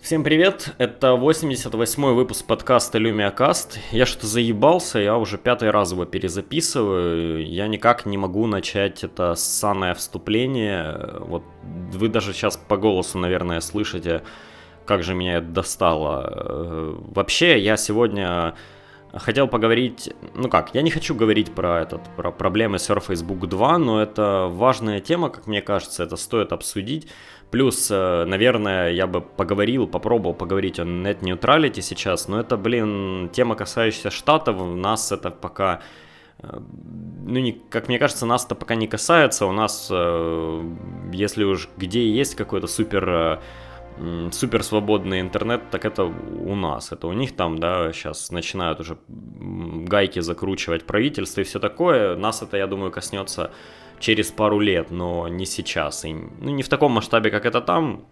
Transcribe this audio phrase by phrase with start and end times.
[0.00, 3.78] Всем привет, это 88-й выпуск подкаста LumiaCast.
[3.92, 7.46] Я что-то заебался, я уже пятый раз его перезаписываю.
[7.46, 11.18] Я никак не могу начать это ссаное вступление.
[11.20, 11.42] Вот
[11.92, 14.22] вы даже сейчас по голосу, наверное, слышите,
[14.86, 16.96] как же меня это достало.
[17.10, 18.54] Вообще, я сегодня
[19.14, 23.78] хотел поговорить, ну как, я не хочу говорить про этот, про проблемы Surface Book 2,
[23.78, 27.08] но это важная тема, как мне кажется, это стоит обсудить.
[27.50, 33.28] Плюс, э, наверное, я бы поговорил, попробовал поговорить о net neutrality сейчас, но это, блин,
[33.32, 35.80] тема, касающаяся штатов, у нас это пока
[36.38, 36.60] э,
[37.26, 39.46] ну, не, как мне кажется, нас это пока не касается.
[39.46, 40.62] У нас, э,
[41.12, 43.40] если уж где есть какой-то супер,
[44.32, 46.92] супер свободный интернет, так это у нас.
[46.92, 52.16] Это у них там, да, сейчас начинают уже гайки закручивать правительство и все такое.
[52.16, 53.50] Нас это, я думаю, коснется
[53.98, 56.04] через пару лет, но не сейчас.
[56.04, 58.04] И, ну, не в таком масштабе, как это там.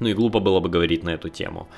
[0.00, 1.68] Ну и глупо было бы говорить на эту тему.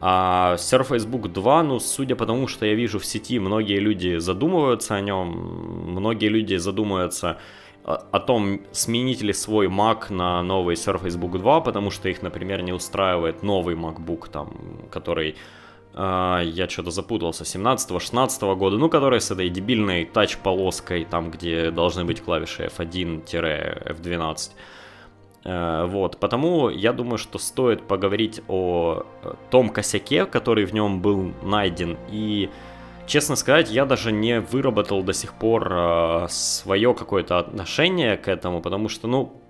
[0.00, 4.18] А Surface Book 2, ну, судя по тому, что я вижу в сети, многие люди
[4.18, 5.28] задумываются о нем,
[5.90, 7.38] многие люди задумываются
[7.84, 12.62] о том, сменить ли свой Mac на новый Surface Book 2, потому что их, например,
[12.62, 14.52] не устраивает новый MacBook, там,
[14.90, 15.34] который
[15.94, 22.04] а, я что-то запутался, 17-16 года, ну, который с этой дебильной тач-полоской, там, где должны
[22.04, 24.50] быть клавиши F1-F12.
[25.44, 31.02] Э, вот, потому я думаю, что стоит поговорить о э, том косяке, который в нем
[31.02, 32.48] был найден, и,
[33.06, 38.60] честно сказать, я даже не выработал до сих пор э, свое какое-то отношение к этому,
[38.60, 39.40] потому что, ну,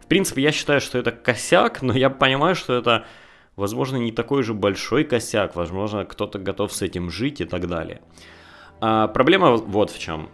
[0.00, 3.06] в принципе, я считаю, что это косяк, но я понимаю, что это
[3.56, 8.00] возможно, не такой же большой косяк, возможно, кто-то готов с этим жить и так далее.
[8.80, 10.28] А, проблема вот в чем.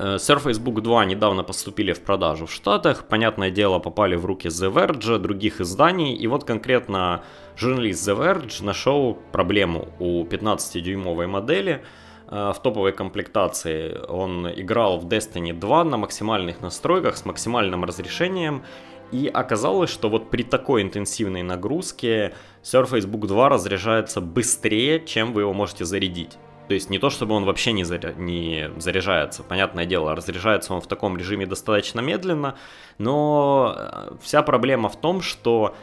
[0.00, 4.48] Э, Surface Book 2 недавно поступили в продажу в Штатах, понятное дело, попали в руки
[4.48, 7.22] The Verge, других изданий, и вот конкретно
[7.56, 11.82] журналист The Verge нашел проблему у 15-дюймовой модели
[12.28, 13.98] э, в топовой комплектации.
[14.08, 18.62] Он играл в Destiny 2 на максимальных настройках с максимальным разрешением,
[19.10, 25.40] и оказалось, что вот при такой интенсивной нагрузке Surface Book 2 разряжается быстрее, чем вы
[25.40, 26.38] его можете зарядить.
[26.68, 28.12] То есть не то, чтобы он вообще не, заря...
[28.12, 32.56] не заряжается, понятное дело, разряжается он в таком режиме достаточно медленно,
[32.98, 35.74] но э, вся проблема в том, что,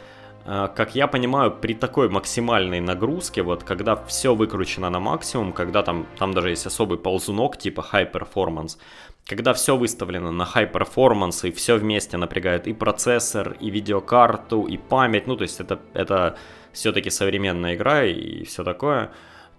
[0.44, 5.82] э, как я понимаю, при такой максимальной нагрузке, вот когда все выкручено на максимум, когда
[5.82, 8.78] там, там даже есть особый ползунок типа High Performance,
[9.26, 14.76] когда все выставлено на high performance и все вместе напрягает и процессор, и видеокарту, и
[14.76, 16.36] память, ну то есть это, это
[16.72, 19.10] все-таки современная игра и все такое,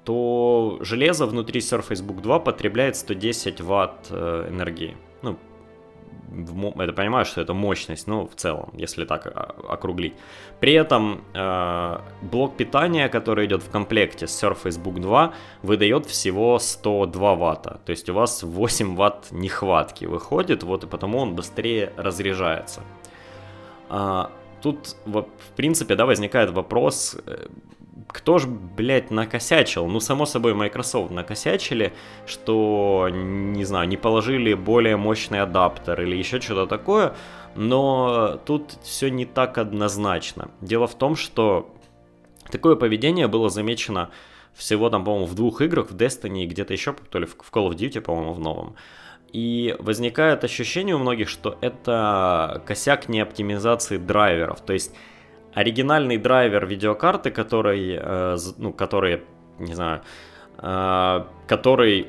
[0.08, 4.96] то железо внутри Surface Book 2 потребляет 110 ватт э, энергии.
[5.22, 5.38] Ну,
[6.80, 10.14] это понимаю, что это мощность, ну, в целом, если так а, округлить.
[10.62, 16.58] При этом э, блок питания, который идет в комплекте с Surface Book 2, выдает всего
[16.58, 17.82] 102 ватта.
[17.86, 22.82] То есть у вас 8 ватт нехватки выходит, вот и потому он быстрее разряжается.
[23.90, 24.32] А,
[24.62, 25.26] тут, в
[25.58, 27.48] принципе, да, возникает вопрос, э,
[28.08, 29.88] кто ж, блядь, накосячил?
[29.88, 31.94] Ну, само собой, Microsoft накосячили,
[32.26, 37.16] что, не знаю, не положили более мощный адаптер или еще что-то такое,
[37.56, 40.50] но тут все не так однозначно.
[40.62, 41.74] Дело в том, что
[42.50, 44.10] такое поведение было замечено
[44.54, 47.70] всего там, по-моему, в двух играх, в Destiny и где-то еще, то ли в Call
[47.70, 48.76] of Duty, по-моему, в новом.
[49.34, 54.62] И возникает ощущение у многих, что это косяк не оптимизации драйверов.
[54.62, 54.96] То есть
[55.58, 59.24] оригинальный драйвер видеокарты, который, э, ну, который,
[59.58, 60.02] не знаю,
[60.60, 62.08] э, который,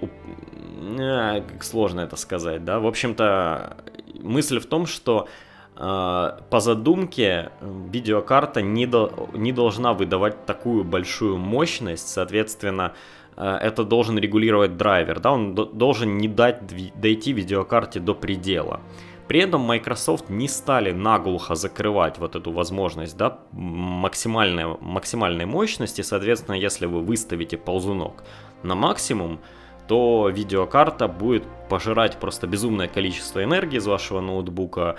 [0.99, 3.79] э, как сложно это сказать, да, в общем-то,
[4.21, 5.29] мысль в том, что
[5.77, 12.93] э, по задумке видеокарта не, до, не должна выдавать такую большую мощность, соответственно,
[13.39, 16.61] э, это должен регулировать драйвер, да, он должен не дать
[17.01, 18.81] дойти видеокарте до предела.
[19.29, 26.01] При этом Microsoft не стали наглухо закрывать вот эту возможность да, максимальной, максимальной мощности.
[26.01, 28.25] Соответственно, если вы выставите ползунок
[28.63, 29.41] на максимум,
[29.87, 34.97] то видеокарта будет пожирать просто безумное количество энергии из вашего ноутбука,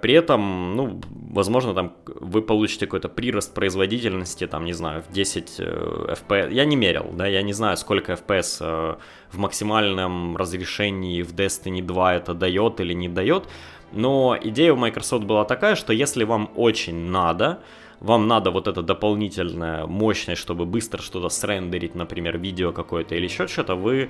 [0.00, 5.60] при этом, ну, возможно, там вы получите какой-то прирост производительности, там, не знаю, в 10
[5.60, 6.48] FPS.
[6.48, 8.96] Э, я не мерил, да, я не знаю, сколько FPS э,
[9.32, 13.48] в максимальном разрешении в Destiny 2 это дает или не дает.
[13.92, 17.58] Но идея у Microsoft была такая, что если вам очень надо,
[18.00, 23.48] вам надо вот эта дополнительная мощность, чтобы быстро что-то срендерить, например, видео какое-то или еще
[23.48, 24.08] что-то, вы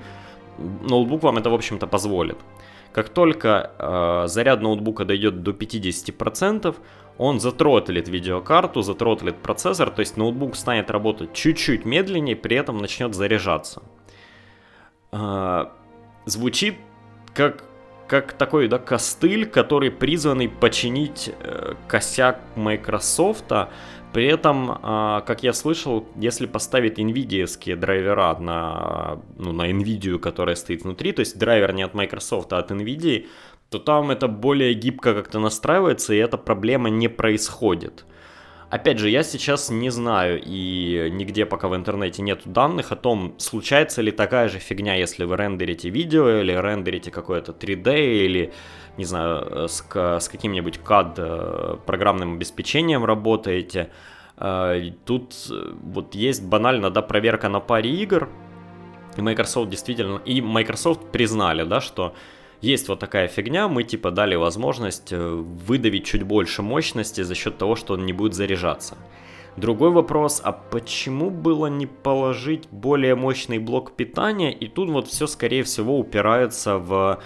[0.59, 2.37] ноутбук вам это, в общем-то, позволит.
[2.93, 6.75] Как только э, заряд ноутбука дойдет до 50%,
[7.17, 13.13] он затротлит видеокарту, затротлит процессор, то есть ноутбук станет работать чуть-чуть медленнее, при этом начнет
[13.13, 13.83] заряжаться.
[15.11, 15.65] Э,
[16.25, 16.77] звучит
[17.33, 17.63] как,
[18.07, 23.51] как такой да, костыль, который призванный починить э, косяк Microsoft,
[24.13, 30.55] при этом, а, как я слышал, если поставить NVIDIA драйвера на, ну, на NVIDIA, которая
[30.55, 33.27] стоит внутри, то есть драйвер не от Microsoft, а от NVIDIA,
[33.69, 38.05] то там это более гибко как-то настраивается, и эта проблема не происходит.
[38.69, 43.33] Опять же, я сейчас не знаю, и нигде пока в интернете нет данных о том,
[43.39, 48.53] случается ли такая же фигня, если вы рендерите видео, или рендерите какое-то 3D, или
[48.99, 49.83] не знаю, э, с,
[50.19, 53.89] с каким-нибудь CAD э, программным обеспечением работаете.
[54.37, 55.33] Э, тут
[55.81, 58.29] вот есть банально, да, проверка на паре игр.
[59.17, 62.13] И Microsoft действительно, и Microsoft признали, да, что
[62.61, 67.75] есть вот такая фигня, мы типа дали возможность выдавить чуть больше мощности за счет того,
[67.75, 68.97] что он не будет заряжаться.
[69.55, 74.51] Другой вопрос, а почему было не положить более мощный блок питания?
[74.51, 77.19] И тут вот все, скорее всего, упирается в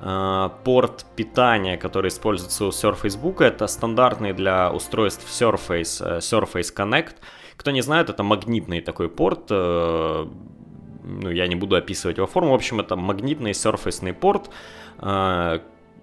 [0.00, 7.16] порт питания, который используется у Surface Book, это стандартный для устройств Surface, э, Surface Connect.
[7.56, 10.26] Кто не знает, это магнитный такой порт, э,
[11.04, 14.50] ну, я не буду описывать его форму, в общем, это магнитный Surface порт,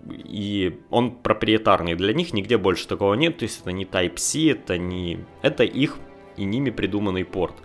[0.08, 4.78] и он проприетарный для них, нигде больше такого нет, то есть это не Type-C, это
[4.78, 5.20] не...
[5.42, 5.98] Это их
[6.38, 7.56] и ними придуманный порт.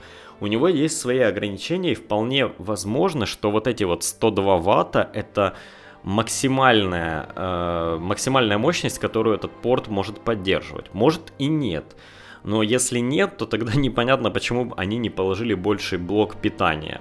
[0.41, 5.55] У него есть свои ограничения, и вполне возможно, что вот эти вот 102 ватта, это
[6.03, 10.93] максимальная, э, максимальная мощность, которую этот порт может поддерживать.
[10.95, 11.97] Может и нет.
[12.43, 17.01] Но если нет, то тогда непонятно, почему они не положили больший блок питания.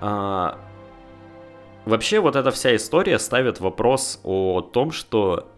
[0.00, 0.58] А,
[1.84, 5.48] вообще вот эта вся история ставит вопрос о том, что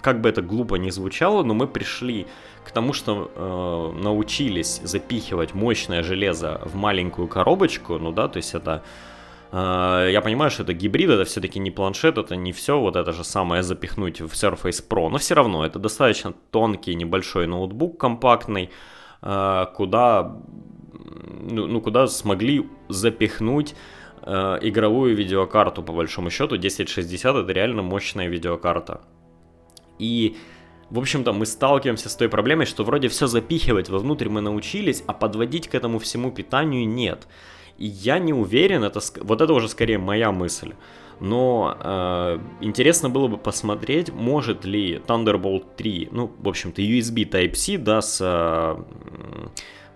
[0.00, 2.26] как бы это глупо не звучало, но мы пришли
[2.64, 8.54] к тому, что э, научились запихивать мощное железо в маленькую коробочку, ну да, то есть
[8.54, 8.82] это
[9.52, 13.24] я понимаю, что это гибрид, это все-таки не планшет, это не все вот это же
[13.24, 18.70] самое запихнуть в Surface Pro, но все равно это достаточно тонкий небольшой ноутбук компактный,
[19.22, 20.36] а, куда,
[21.50, 23.74] ну, ну, куда смогли запихнуть
[24.22, 29.00] а, игровую видеокарту по большому счету 1060 это реально мощная видеокарта.
[29.98, 30.36] И
[30.90, 35.12] в общем-то, мы сталкиваемся с той проблемой, что вроде все запихивать вовнутрь мы научились, а
[35.12, 37.26] подводить к этому всему питанию нет.
[37.78, 40.72] И я не уверен, это, вот это уже скорее моя мысль.
[41.20, 47.78] Но э, интересно было бы посмотреть, может ли Thunderbolt 3, ну, в общем-то, USB Type-C,
[47.78, 48.82] да, с э,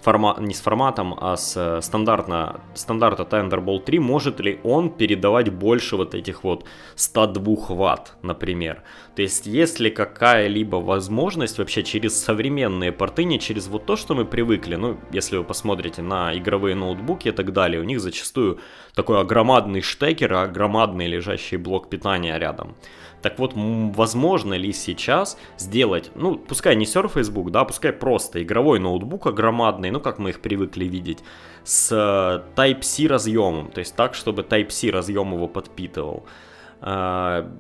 [0.00, 5.50] формат, не с форматом, а с э, стандартно, стандарта Thunderbolt 3, может ли он передавать
[5.50, 6.64] больше вот этих вот
[6.96, 8.82] 102 ватт, например.
[9.14, 14.14] То есть есть ли какая-либо возможность вообще через современные порты, не через вот то, что
[14.14, 18.58] мы привыкли, ну, если вы посмотрите на игровые ноутбуки и так далее, у них зачастую
[18.94, 22.74] такой огромадный штекер, огромадный лежащий блок питания рядом.
[23.22, 29.26] Так вот, возможно ли сейчас сделать, ну, пускай не Surface да, пускай просто игровой ноутбук
[29.26, 31.18] огромадный, ну, как мы их привыкли видеть,
[31.64, 36.24] с э, Type-C разъемом, то есть так, чтобы Type-C разъем его подпитывал.
[36.80, 37.50] А,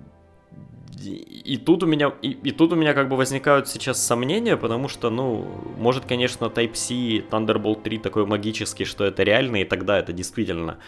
[1.02, 4.88] и тут у меня, и, и тут у меня как бы возникают сейчас сомнения, потому
[4.88, 5.46] что, ну,
[5.78, 10.78] может, конечно, Type-C Thunderbolt 3 такой магический, что это реально, и тогда это действительно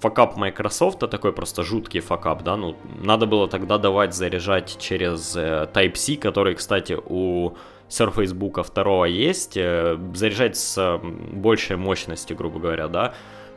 [0.00, 5.68] факап Microsoft, такой просто жуткий факап, да, ну, надо было тогда давать заряжать через э,
[5.72, 7.52] Type-C, который, кстати, у
[7.88, 11.00] Surface Book 2 есть, э, заряжать с
[11.32, 13.14] большей мощностью, грубо говоря, да,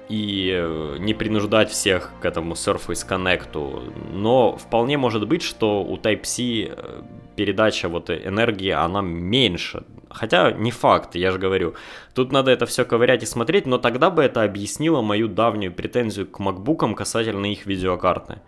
[0.10, 4.14] и э, не принуждать всех к этому Surface Connect.
[4.14, 7.02] Но вполне может быть, что у Type-C э,
[7.36, 9.84] передача вот энергии, она меньше.
[10.14, 11.74] Хотя не факт, я же говорю.
[12.14, 16.28] Тут надо это все ковырять и смотреть, но тогда бы это объяснило мою давнюю претензию
[16.28, 18.40] к макбукам касательно их видеокарты.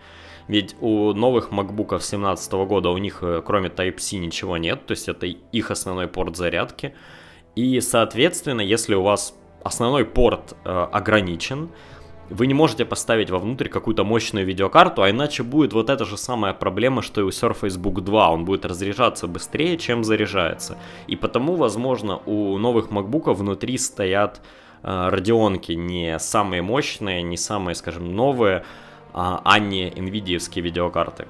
[0.48, 5.10] Ведь у новых макбуков 2017 года у них э, кроме Type-C ничего нет, то есть
[5.10, 6.93] это их основной порт зарядки.
[7.55, 11.69] И, соответственно, если у вас основной порт э, ограничен,
[12.29, 16.53] вы не можете поставить вовнутрь какую-то мощную видеокарту, а иначе будет вот эта же самая
[16.53, 18.29] проблема, что и у Surface Book 2.
[18.32, 20.77] Он будет разряжаться быстрее, чем заряжается.
[21.08, 24.41] И потому, возможно, у новых MacBook внутри стоят
[24.82, 28.65] э, радионки не самые мощные, не самые, скажем, новые,
[29.13, 31.27] а, а не NVIDIA видеокарты.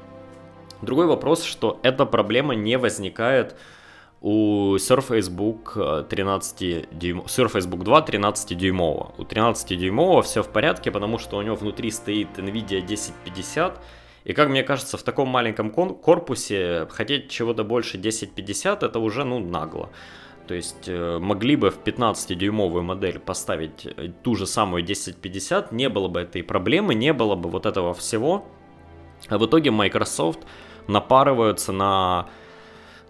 [0.81, 3.55] Другой вопрос, что эта проблема не возникает
[4.25, 7.21] у Surface Book 13 дюйм...
[7.27, 9.13] Surface Book 2 13 дюймового.
[9.19, 13.79] У 13 дюймового все в порядке, потому что у него внутри стоит NVIDIA 1050,
[14.23, 19.37] И как мне кажется, в таком маленьком корпусе хотеть чего-то больше 1050 это уже ну
[19.37, 19.91] нагло.
[20.47, 25.87] То есть э, могли бы в 15-дюймовую модель поставить э, ту же самую 1050, не
[25.87, 28.43] было бы этой проблемы, не было бы вот этого всего.
[29.29, 30.39] А в итоге Microsoft
[30.87, 32.27] напарываются на,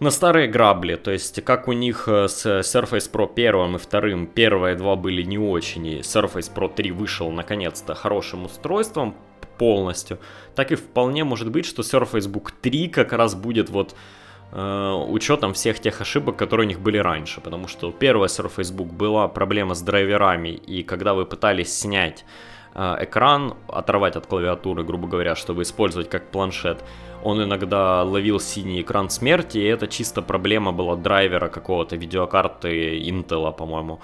[0.00, 0.96] на старые грабли.
[0.96, 5.22] То есть как у них э, с Surface Pro первым и вторым, первые два были
[5.22, 9.14] не очень, и Surface Pro 3 вышел наконец-то хорошим устройством
[9.58, 10.18] полностью,
[10.54, 13.94] так и вполне может быть, что Surface Book 3 как раз будет вот
[14.52, 17.40] Э, учетом всех тех ошибок, которые у них были раньше.
[17.40, 22.24] Потому что первая Surface Book была проблема с драйверами, и когда вы пытались снять э,
[22.76, 26.84] экран, оторвать от клавиатуры, грубо говоря, чтобы использовать как планшет,
[27.22, 33.52] он иногда ловил синий экран смерти, и это чисто проблема была драйвера какого-то видеокарты Intel,
[33.52, 34.00] по-моему.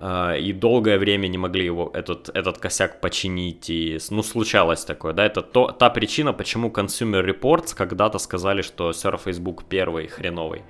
[0.00, 5.12] А, и долгое время не могли его, этот, этот косяк починить, и, ну, случалось такое,
[5.12, 10.62] да, это то, та причина, почему Consumer Reports когда-то сказали, что Surface Book первый хреновый.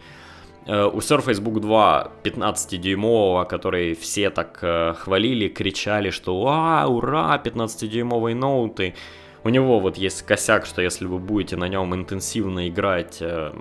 [0.67, 7.41] Э, у Surface Book 2 15-дюймового, который все так э, хвалили, кричали, что «А, ура,
[7.43, 8.95] 15-дюймовые ноуты!»
[9.45, 13.53] У него вот есть косяк, что если вы будете на нем интенсивно играть, э,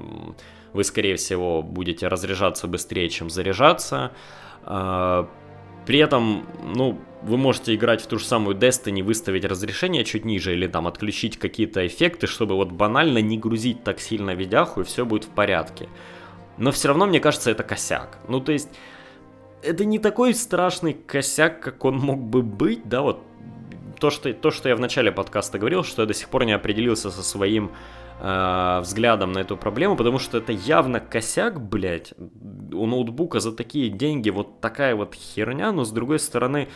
[0.72, 4.12] вы, скорее всего, будете разряжаться быстрее, чем заряжаться.
[4.66, 10.54] При этом, ну, вы можете играть в ту же самую Destiny, выставить разрешение чуть ниже
[10.54, 15.06] или там отключить какие-то эффекты, чтобы вот банально не грузить так сильно видяху и все
[15.06, 15.90] будет в порядке.
[16.58, 18.18] Но все равно, мне кажется, это косяк.
[18.28, 18.70] Ну, то есть,
[19.62, 23.24] это не такой страшный косяк, как он мог бы быть, да, вот
[24.00, 26.52] то, что, то, что я в начале подкаста говорил, что я до сих пор не
[26.52, 27.72] определился со своим
[28.20, 32.14] э, взглядом на эту проблему, потому что это явно косяк, блядь,
[32.74, 36.68] у ноутбука за такие деньги вот такая вот херня, но с другой стороны,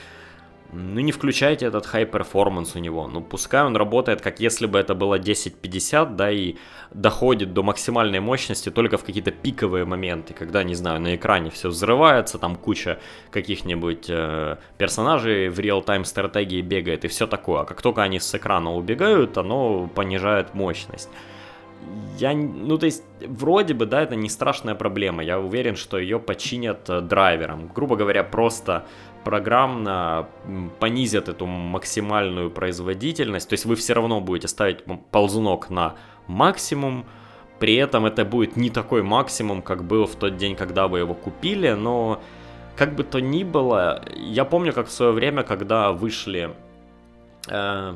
[0.74, 4.80] ну не включайте этот high performance у него, ну пускай он работает как если бы
[4.80, 6.56] это было 1050, да, и
[6.94, 11.70] доходит до максимальной мощности только в какие-то пиковые моменты, когда, не знаю, на экране все
[11.70, 13.00] взрывается, там куча
[13.32, 18.36] каких-нибудь э, персонажей в реал-тайм стратегии бегает и все такое, а как только они с
[18.36, 21.10] экрана убегают, оно понижает мощность
[22.18, 25.24] я, ну, то есть, вроде бы, да, это не страшная проблема.
[25.24, 27.68] Я уверен, что ее починят э, драйвером.
[27.74, 28.86] Грубо говоря, просто
[29.28, 30.30] программно
[30.80, 33.50] понизят эту максимальную производительность.
[33.50, 35.96] То есть вы все равно будете ставить ползунок на
[36.28, 37.06] максимум.
[37.60, 41.14] При этом это будет не такой максимум, как был в тот день, когда вы его
[41.14, 42.22] купили, но
[42.78, 46.56] как бы то ни было, я помню, как в свое время, когда вышли,
[47.50, 47.96] э,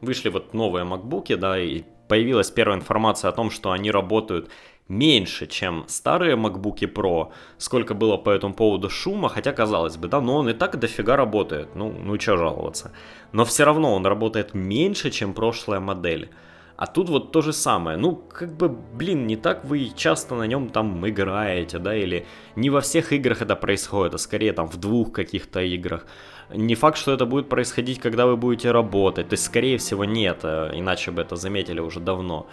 [0.00, 4.50] вышли вот новые макбуки, да, и появилась первая информация о том, что они работают
[4.88, 10.20] меньше, чем старые MacBook Pro, сколько было по этому поводу шума, хотя казалось бы, да,
[10.20, 12.92] но он и так дофига работает, ну, ну что жаловаться.
[13.32, 16.28] Но все равно он работает меньше, чем прошлая модель.
[16.76, 17.96] А тут вот то же самое.
[17.96, 22.26] Ну, как бы, блин, не так вы часто на нем там играете, да, или
[22.56, 26.04] не во всех играх это происходит, а скорее там в двух каких-то играх.
[26.52, 29.28] Не факт, что это будет происходить, когда вы будете работать.
[29.28, 32.48] То есть, скорее всего, нет, э, иначе бы это заметили уже давно.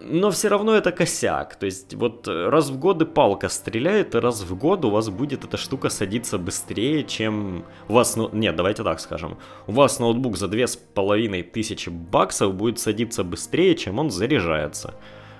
[0.00, 1.56] Но все равно это косяк.
[1.56, 5.08] То есть, вот раз в год и палка стреляет, и раз в год у вас
[5.10, 8.16] будет эта штука садиться быстрее, чем у вас...
[8.16, 9.38] Ну, нет, давайте так скажем.
[9.66, 14.94] У вас ноутбук за две с половиной тысячи баксов будет садиться быстрее, чем он заряжается.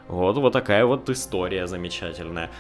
[0.09, 2.51] Вот, вот такая вот история замечательная.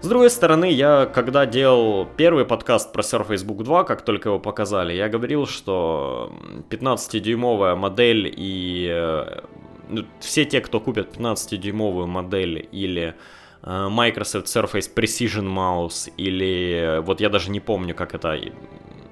[0.00, 4.38] С другой стороны, я когда делал первый подкаст про Surface Book 2, как только его
[4.38, 6.32] показали, я говорил, что
[6.70, 9.40] 15-дюймовая модель и э,
[10.20, 13.14] все те, кто купят 15-дюймовую модель или
[13.62, 18.38] э, Microsoft Surface Precision Mouse или вот я даже не помню, как это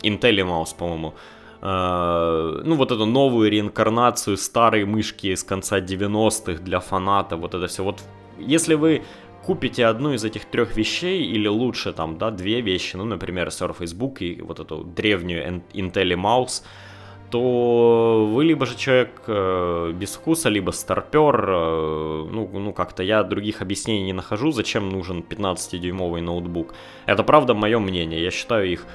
[0.03, 1.15] Intel Mouse, по-моему,
[1.63, 7.67] Uh, ну, вот эту новую реинкарнацию старой мышки с конца 90-х для фаната, вот это
[7.67, 7.83] все.
[7.83, 8.03] Вот
[8.39, 9.03] если вы
[9.47, 13.97] купите одну из этих трех вещей, или лучше там, да, две вещи, ну, например, Surface
[13.97, 16.63] Book и вот эту древнюю Intel Mouse,
[17.31, 23.23] то вы либо же человек э, без вкуса, либо старпер, э, ну, ну как-то я
[23.23, 26.75] других объяснений не нахожу, зачем нужен 15-дюймовый ноутбук.
[27.07, 28.87] Это правда мое мнение, я считаю их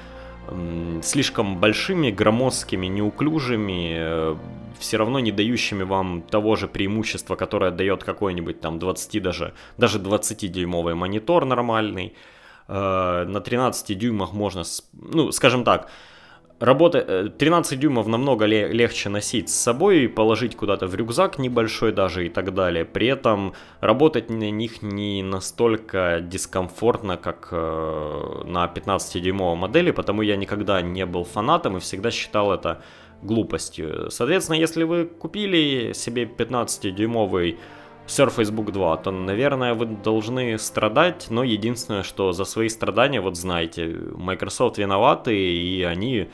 [0.48, 4.36] э, слишком большими, громоздкими, неуклюжими, э,
[4.80, 10.00] все равно не дающими вам того же преимущества, которое дает какой-нибудь там 20 даже, даже
[10.00, 12.14] 20-дюймовый монитор нормальный.
[12.68, 15.90] Э, на 13 дюймах можно, ну, скажем так,
[16.62, 22.28] Работа 13 э, дюймов намного легче носить с собой, положить куда-то в рюкзак небольшой даже
[22.28, 22.86] и так далее.
[22.86, 30.36] При этом работать на них не настолько дискомфортно, как э, на 15-дюймовой модели, потому я
[30.36, 32.84] никогда не был фанатом и всегда считал это
[33.24, 34.12] глупостью.
[34.12, 37.58] Соответственно, если вы купили себе 15-дюймовый
[38.06, 43.36] Surface Book 2, то, наверное, вы должны страдать, но единственное, что за свои страдания, вот
[43.36, 46.30] знаете, Microsoft виноваты, и они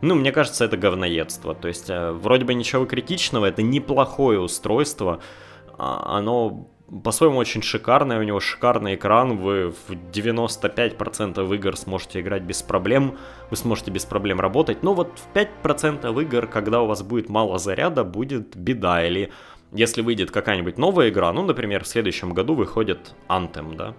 [0.00, 1.54] ну, мне кажется, это говноедство.
[1.54, 5.20] То есть, э, вроде бы ничего критичного, это неплохое устройство.
[5.76, 6.68] А, оно
[7.04, 13.18] по-своему очень шикарное, у него шикарный экран, вы в 95% игр сможете играть без проблем,
[13.50, 17.58] вы сможете без проблем работать, но вот в 5% игр, когда у вас будет мало
[17.58, 19.30] заряда, будет беда, или
[19.72, 23.94] если выйдет какая-нибудь новая игра, ну, например, в следующем году выходит Anthem, да,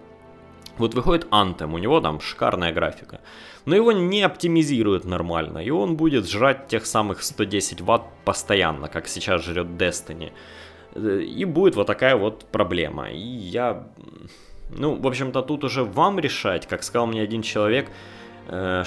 [0.79, 3.19] вот выходит Anthem, у него там шикарная графика.
[3.65, 9.07] Но его не оптимизируют нормально, и он будет жрать тех самых 110 ватт постоянно, как
[9.07, 10.31] сейчас жрет Destiny.
[10.95, 13.12] И будет вот такая вот проблема.
[13.12, 13.88] И я...
[14.71, 17.89] Ну, в общем-то, тут уже вам решать, как сказал мне один человек,
[18.48, 18.83] э,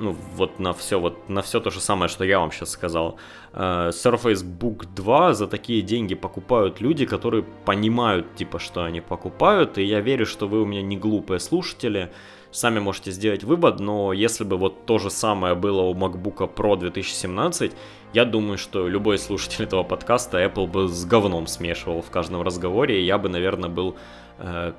[0.00, 3.16] ну, вот на все, вот на все то же самое, что я вам сейчас сказал.
[3.52, 9.78] Э, Surface Book 2 за такие деньги покупают люди, которые понимают, типа, что они покупают,
[9.78, 12.10] и я верю, что вы у меня не глупые слушатели,
[12.50, 16.76] сами можете сделать вывод, но если бы вот то же самое было у MacBook Pro
[16.76, 17.72] 2017,
[18.12, 23.00] я думаю, что любой слушатель этого подкаста Apple бы с говном смешивал в каждом разговоре,
[23.00, 23.96] и я бы, наверное, был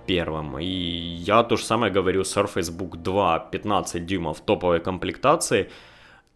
[0.05, 0.60] первым.
[0.60, 5.70] И я то же самое говорю, Surface Book 2 15 дюймов топовой комплектации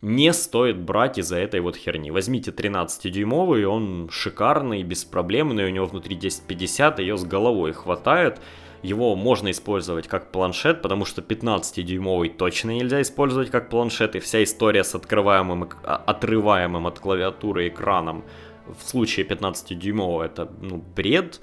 [0.01, 2.11] не стоит брать из-за этой вот херни.
[2.11, 8.39] Возьмите 13-дюймовый, он шикарный, беспроблемный, у него внутри 1050, ее с головой хватает.
[8.83, 14.43] Его можно использовать как планшет, потому что 15-дюймовый точно нельзя использовать как планшет, и вся
[14.43, 18.23] история с открываемым, а, отрываемым от клавиатуры экраном
[18.67, 21.41] в случае 15-дюймового это ну, бред.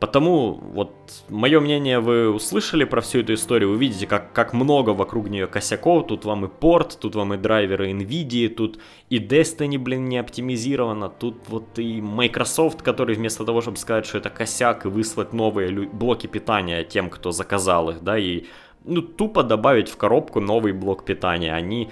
[0.00, 0.92] Потому вот
[1.28, 5.46] мое мнение вы услышали про всю эту историю, вы видите, как, как много вокруг нее
[5.46, 10.18] косяков, тут вам и порт, тут вам и драйверы NVIDIA, тут и Destiny, блин, не
[10.18, 15.32] оптимизировано, тут вот и Microsoft, который вместо того, чтобы сказать, что это косяк и выслать
[15.32, 18.44] новые блоки питания тем, кто заказал их, да, и
[18.84, 21.90] ну, тупо добавить в коробку новый блок питания, они Э,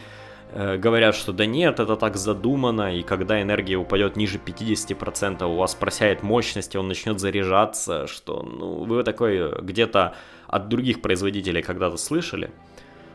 [0.55, 5.75] говорят, что да нет, это так задумано, и когда энергия упадет ниже 50%, у вас
[5.75, 10.15] просяет мощность, и он начнет заряжаться, что, ну, вы такой где-то
[10.47, 12.51] от других производителей когда-то слышали.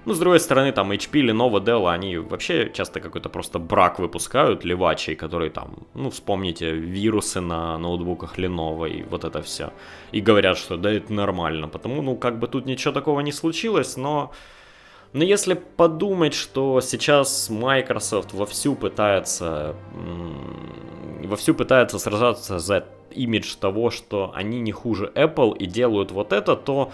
[0.05, 4.63] Ну, с другой стороны, там HP, Lenovo, Dell, они вообще часто какой-то просто брак выпускают,
[4.63, 9.73] левачий, который там, ну, вспомните, вирусы на ноутбуках Lenovo и вот это все.
[10.13, 13.97] И говорят, что да, это нормально, потому, ну, как бы тут ничего такого не случилось,
[13.97, 14.31] но
[15.13, 19.75] но если подумать, что сейчас Microsoft вовсю пытается,
[21.23, 26.55] вовсю пытается сражаться за имидж того, что они не хуже Apple и делают вот это,
[26.55, 26.91] то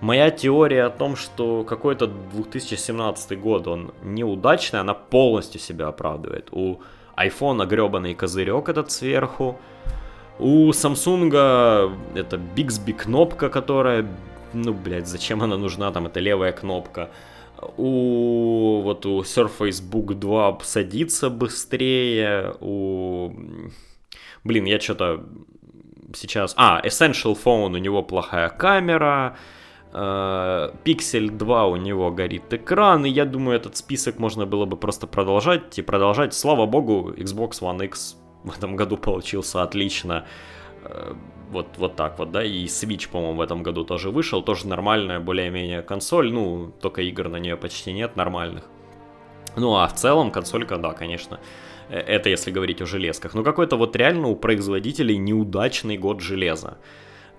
[0.00, 6.48] моя теория о том, что какой-то 2017 год он неудачный, она полностью себя оправдывает.
[6.52, 6.80] У
[7.16, 9.58] iPhone гребаный козырек этот сверху,
[10.38, 14.06] у Samsung это Bixby кнопка, которая,
[14.54, 17.10] ну, блядь, зачем она нужна, там, это левая кнопка
[17.76, 23.32] у вот у Surface Book 2 садится быстрее, у...
[24.44, 25.24] Блин, я что-то
[26.14, 26.54] сейчас...
[26.56, 29.36] А, Essential Phone, у него плохая камера,
[29.92, 34.76] э, Pixel 2 у него горит экран, и я думаю, этот список можно было бы
[34.76, 36.34] просто продолжать и продолжать.
[36.34, 40.26] Слава богу, Xbox One X в этом году получился отлично.
[41.50, 45.18] Вот, вот так вот, да, и Switch, по-моему, в этом году тоже вышел, тоже нормальная
[45.18, 48.64] более-менее консоль, ну, только игр на нее почти нет нормальных.
[49.56, 51.40] Ну, а в целом консолька, да, конечно,
[51.88, 53.34] э, это если говорить о железках.
[53.34, 56.78] Но какой-то вот реально у производителей неудачный год железа.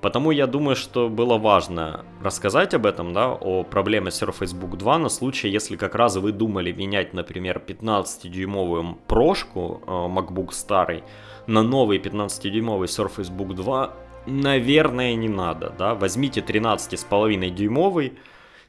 [0.02, 4.98] Потому я думаю, что было важно рассказать об этом, да, о проблеме Surface Book 2
[4.98, 11.04] на случай, если как раз вы думали менять, например, 15-дюймовую прошку э, MacBook старый,
[11.46, 13.94] на новый 15-дюймовый Surface Book 2,
[14.26, 18.14] наверное, не надо, да, возьмите 13,5 дюймовый,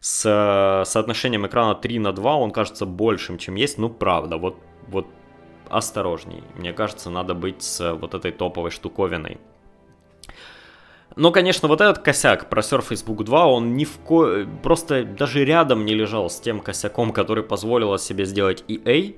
[0.00, 4.56] с э, соотношением экрана 3 на 2 он кажется большим, чем есть, ну правда, вот,
[4.88, 5.06] вот
[5.70, 9.38] осторожней, мне кажется, надо быть с вот этой топовой штуковиной.
[11.16, 14.46] Но, конечно, вот этот косяк про Surface Book 2, он ни в ко...
[14.62, 19.16] просто даже рядом не лежал с тем косяком, который позволила себе сделать EA.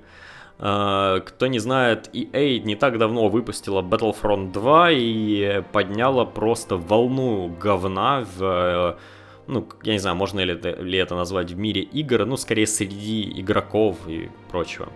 [0.58, 7.48] А, кто не знает, EA не так давно выпустила Battlefront 2 и подняла просто волну
[7.60, 8.98] говна в
[9.46, 12.66] ну, я не знаю, можно ли это, ли это назвать в мире игр, ну, скорее
[12.66, 14.88] среди игроков и прочего.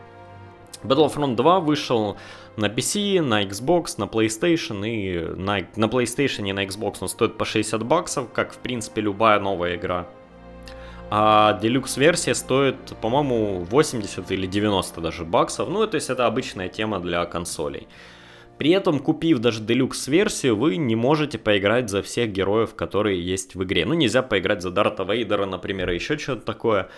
[0.83, 2.17] Battlefront 2 вышел
[2.57, 7.37] на PC, на Xbox, на PlayStation и на, на PlayStation и на Xbox он стоит
[7.37, 10.07] по 60 баксов, как в принципе любая новая игра.
[11.11, 15.69] а Deluxe версия стоит, по-моему, 80 или 90 даже баксов.
[15.69, 17.89] Ну, то есть это обычная тема для консолей.
[18.59, 23.55] При этом, купив даже Deluxe версию, вы не можете поиграть за всех героев, которые есть
[23.55, 23.87] в игре.
[23.87, 26.89] Ну, нельзя поиграть за Дарта Вейдера, например, и еще что-то такое.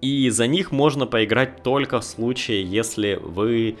[0.00, 3.76] И за них можно поиграть только в случае, если вы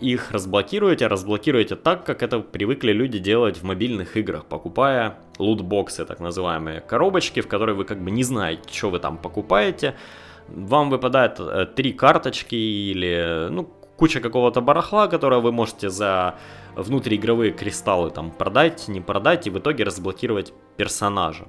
[0.00, 6.20] их разблокируете, разблокируете так, как это привыкли люди делать в мобильных играх, покупая лутбоксы, так
[6.20, 9.94] называемые коробочки, в которые вы как бы не знаете, что вы там покупаете.
[10.48, 16.34] Вам выпадает э, три карточки или ну, куча какого-то барахла, которое вы можете за
[16.76, 21.46] внутриигровые кристаллы там продать, не продать и в итоге разблокировать персонажа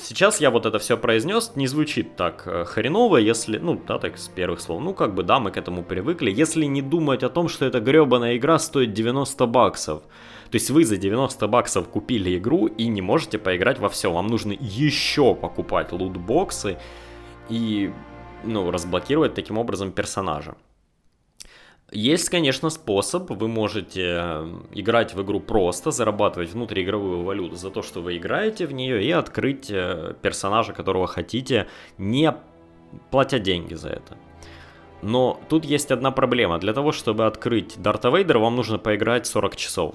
[0.00, 4.18] сейчас я вот это все произнес, не звучит так э, хреново, если, ну, да, так
[4.18, 7.28] с первых слов, ну, как бы, да, мы к этому привыкли, если не думать о
[7.28, 10.02] том, что эта гребаная игра стоит 90 баксов.
[10.50, 14.28] То есть вы за 90 баксов купили игру и не можете поиграть во все, вам
[14.28, 16.78] нужно еще покупать лутбоксы
[17.50, 17.92] и,
[18.44, 20.54] ну, разблокировать таким образом персонажа.
[21.90, 23.30] Есть, конечно, способ.
[23.30, 28.66] Вы можете э, играть в игру просто, зарабатывать внутриигровую валюту за то, что вы играете
[28.66, 32.34] в нее, и открыть э, персонажа, которого хотите, не
[33.10, 34.18] платя деньги за это.
[35.00, 36.58] Но тут есть одна проблема.
[36.58, 39.94] Для того, чтобы открыть Дарта Вейдера, вам нужно поиграть 40 часов.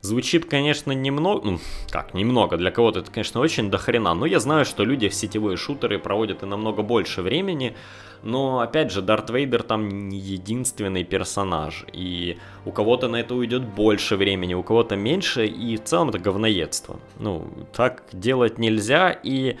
[0.00, 1.58] Звучит, конечно, немного, ну,
[1.90, 5.56] как, немного, для кого-то это, конечно, очень дохрена, но я знаю, что люди в сетевые
[5.56, 7.74] шутеры проводят и намного больше времени,
[8.22, 13.64] но, опять же, Дарт Вейдер там не единственный персонаж, и у кого-то на это уйдет
[13.64, 16.98] больше времени, у кого-то меньше, и в целом это говноедство.
[17.18, 19.56] Ну, так делать нельзя, и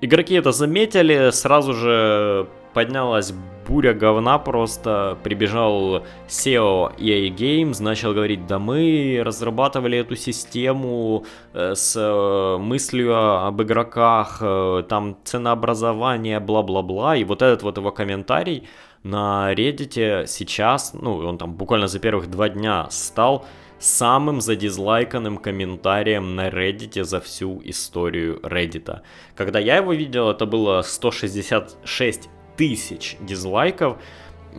[0.00, 3.32] игроки это заметили, сразу же поднялась
[3.68, 5.18] буря говна просто.
[5.22, 13.46] Прибежал SEO EA Games, начал говорить, да мы разрабатывали эту систему э, с э, мыслью
[13.46, 17.16] об игроках, э, там ценообразование, бла-бла-бла.
[17.16, 18.66] И вот этот вот его комментарий
[19.02, 23.44] на Reddit сейчас, ну, он там буквально за первых два дня стал
[23.78, 29.02] самым задизлайканным комментарием на Reddit за всю историю Reddit.
[29.36, 33.96] Когда я его видел, это было 166 тысяч дизлайков.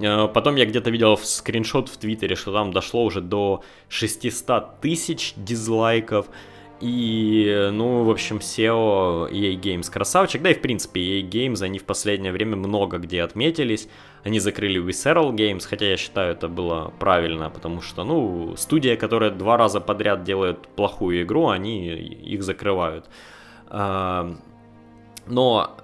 [0.01, 5.33] Э, потом я где-то видел скриншот в Твиттере, что там дошло уже до 600 тысяч
[5.35, 6.27] дизлайков.
[6.81, 10.41] И, ну, в общем, SEO EA Games красавчик.
[10.41, 13.89] Да и, в принципе, EA Games, они в последнее время много где отметились.
[14.23, 19.31] Они закрыли Visceral Games, хотя я считаю, это было правильно, потому что, ну, студия, которая
[19.31, 23.09] два раза подряд делает плохую игру, они их закрывают.
[23.67, 24.33] А,
[25.27, 25.75] но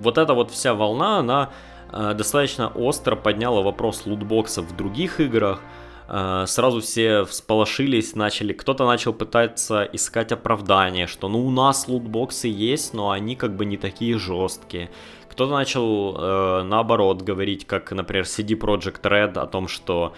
[0.00, 1.50] вот эта вот вся волна, она
[1.92, 5.60] э, достаточно остро подняла вопрос лутбоксов в других играх.
[6.08, 12.48] Э, сразу все всполошились, начали, кто-то начал пытаться искать оправдание, что ну у нас лутбоксы
[12.48, 14.90] есть, но они как бы не такие жесткие.
[15.30, 20.12] Кто-то начал э, наоборот говорить, как, например, CD Project Red о том, что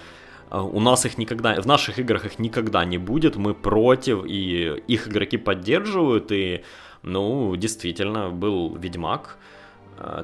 [0.50, 4.82] э, у нас их никогда, в наших играх их никогда не будет, мы против, и
[4.88, 6.64] их игроки поддерживают, и,
[7.02, 9.36] ну, действительно, был Ведьмак,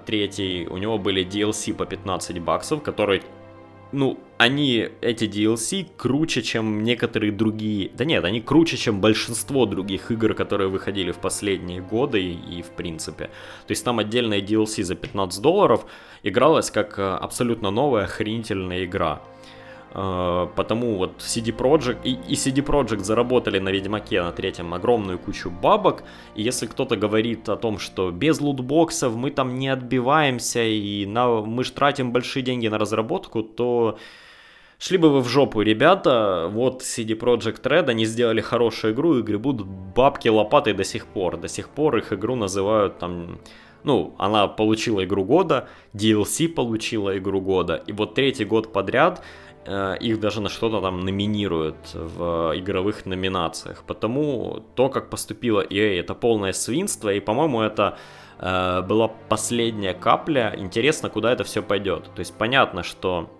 [0.06, 3.22] третий, у него были DLC по 15 баксов, которые,
[3.92, 10.10] ну, они, эти DLC, круче, чем некоторые другие, да нет, они круче, чем большинство других
[10.10, 13.24] игр, которые выходили в последние годы и, и в принципе.
[13.66, 15.86] То есть там отдельная DLC за 15 долларов
[16.22, 19.22] игралась как э, абсолютно новая охренительная игра.
[19.94, 25.18] Uh, потому вот CD Projekt и, и CD Projekt заработали на Ведьмаке на третьем огромную
[25.18, 26.04] кучу бабок.
[26.34, 31.40] И если кто-то говорит о том, что без лутбоксов мы там не отбиваемся и на,
[31.40, 33.98] мы ж тратим большие деньги на разработку, то
[34.78, 36.50] шли бы вы в жопу, ребята.
[36.52, 41.38] Вот CD Projekt Red, они сделали хорошую игру и гребут бабки лопатой до сих пор.
[41.38, 43.38] До сих пор их игру называют там
[43.84, 49.47] ну, она получила игру года, DLC получила игру года, и вот третий год подряд Э,
[50.00, 53.84] их даже на что-то там номинируют в игровых номинациях.
[53.86, 57.98] Потому то, как поступила EA, это полное свинство, и, по-моему, это
[58.38, 60.54] э, была последняя капля.
[60.56, 62.04] Интересно, куда это все пойдет.
[62.14, 63.30] То есть понятно, что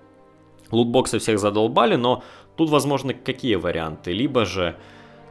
[0.71, 2.23] лутбоксы всех задолбали, но
[2.57, 4.13] тут возможны какие варианты.
[4.13, 4.77] Либо же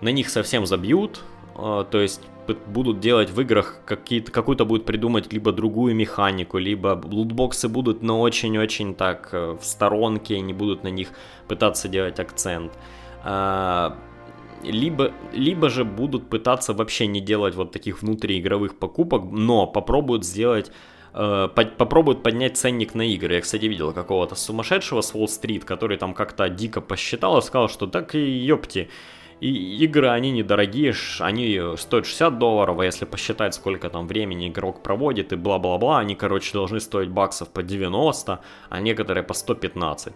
[0.02, 2.22] на них совсем забьют, э, то есть
[2.68, 8.22] будут делать в играх какие-то, какую-то будут придумать либо другую механику, либо лутбоксы будут, но
[8.22, 11.10] очень-очень так э, в сторонке, не будут на них
[11.48, 12.72] пытаться делать акцент.
[13.24, 13.98] А,
[14.64, 20.72] либо, либо же будут пытаться вообще не делать вот таких внутриигровых покупок, но попробуют сделать
[21.14, 23.36] э, попробуют поднять ценник на игры.
[23.36, 27.88] Я, кстати, видел какого-то сумасшедшего с Street, который там как-то дико посчитал и сказал, что
[27.88, 28.90] так и ёпти,
[29.40, 34.82] И игры, они недорогие, они стоят 60 долларов, а если посчитать, сколько там времени игрок
[34.82, 40.14] проводит и бла-бла-бла, они, короче, должны стоить баксов по 90, а некоторые по 115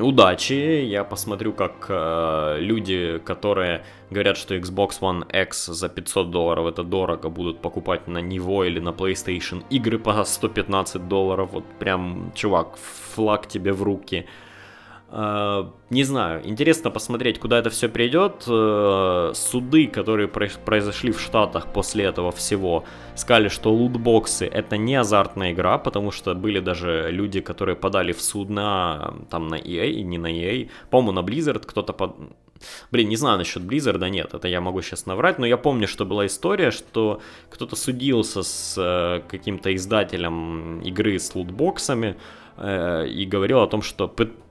[0.00, 0.84] удачи.
[0.84, 6.82] Я посмотрю, как э, люди, которые говорят, что Xbox One X за 500 долларов это
[6.84, 11.50] дорого, будут покупать на него или на PlayStation игры по 115 долларов.
[11.52, 12.76] Вот прям, чувак,
[13.14, 14.16] флаг тебе в руки.
[14.16, 14.47] Э,
[15.10, 18.44] не знаю, интересно посмотреть, куда это все придет.
[18.46, 25.52] Э, суды, которые произошли в Штатах после этого всего, сказали, что лутбоксы это не азартная
[25.52, 30.18] игра, потому что были даже люди, которые подали в суд на, там, на EA, не
[30.18, 32.16] на EA, по-моему, на Blizzard кто-то под...
[32.90, 36.04] Блин, не знаю насчет Blizzard, нет, это я могу сейчас наврать, но я помню, что
[36.04, 43.60] была история, что кто-то судился с э, каким-то издателем игры с лутбоксами, Э, и говорил
[43.60, 44.08] о том, что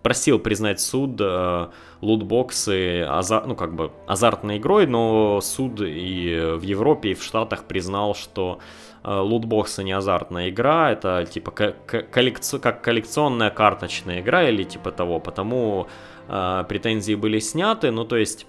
[0.07, 1.67] просил признать суд э,
[2.01, 7.65] лутбоксы азар, ну, как бы азартной игрой, но суд и в Европе, и в Штатах
[7.65, 8.59] признал, что
[9.03, 12.59] э, лутбоксы не азартная игра, это типа коллекци...
[12.59, 15.87] как коллекционная карточная игра или типа того, потому
[16.27, 18.47] претензии были сняты, ну то есть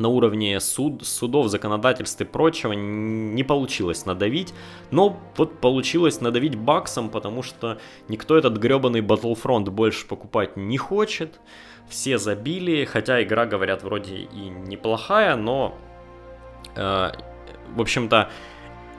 [0.00, 4.54] на уровне суд, судов, законодательств и прочего не получилось надавить.
[4.90, 11.40] Но вот получилось надавить баксом, потому что никто этот гребаный Battlefront больше покупать не хочет.
[11.88, 15.74] Все забили, хотя игра, говорят, вроде и неплохая, но,
[16.76, 17.12] э,
[17.74, 18.30] в общем-то,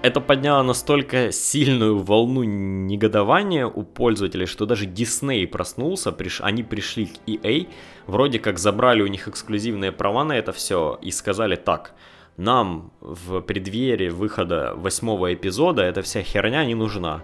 [0.01, 6.41] это подняло настолько сильную волну негодования у пользователей, что даже Disney проснулся, приш...
[6.41, 7.67] они пришли к EA,
[8.07, 11.93] вроде как забрали у них эксклюзивные права на это все и сказали так,
[12.37, 17.21] нам в преддверии выхода восьмого эпизода эта вся херня не нужна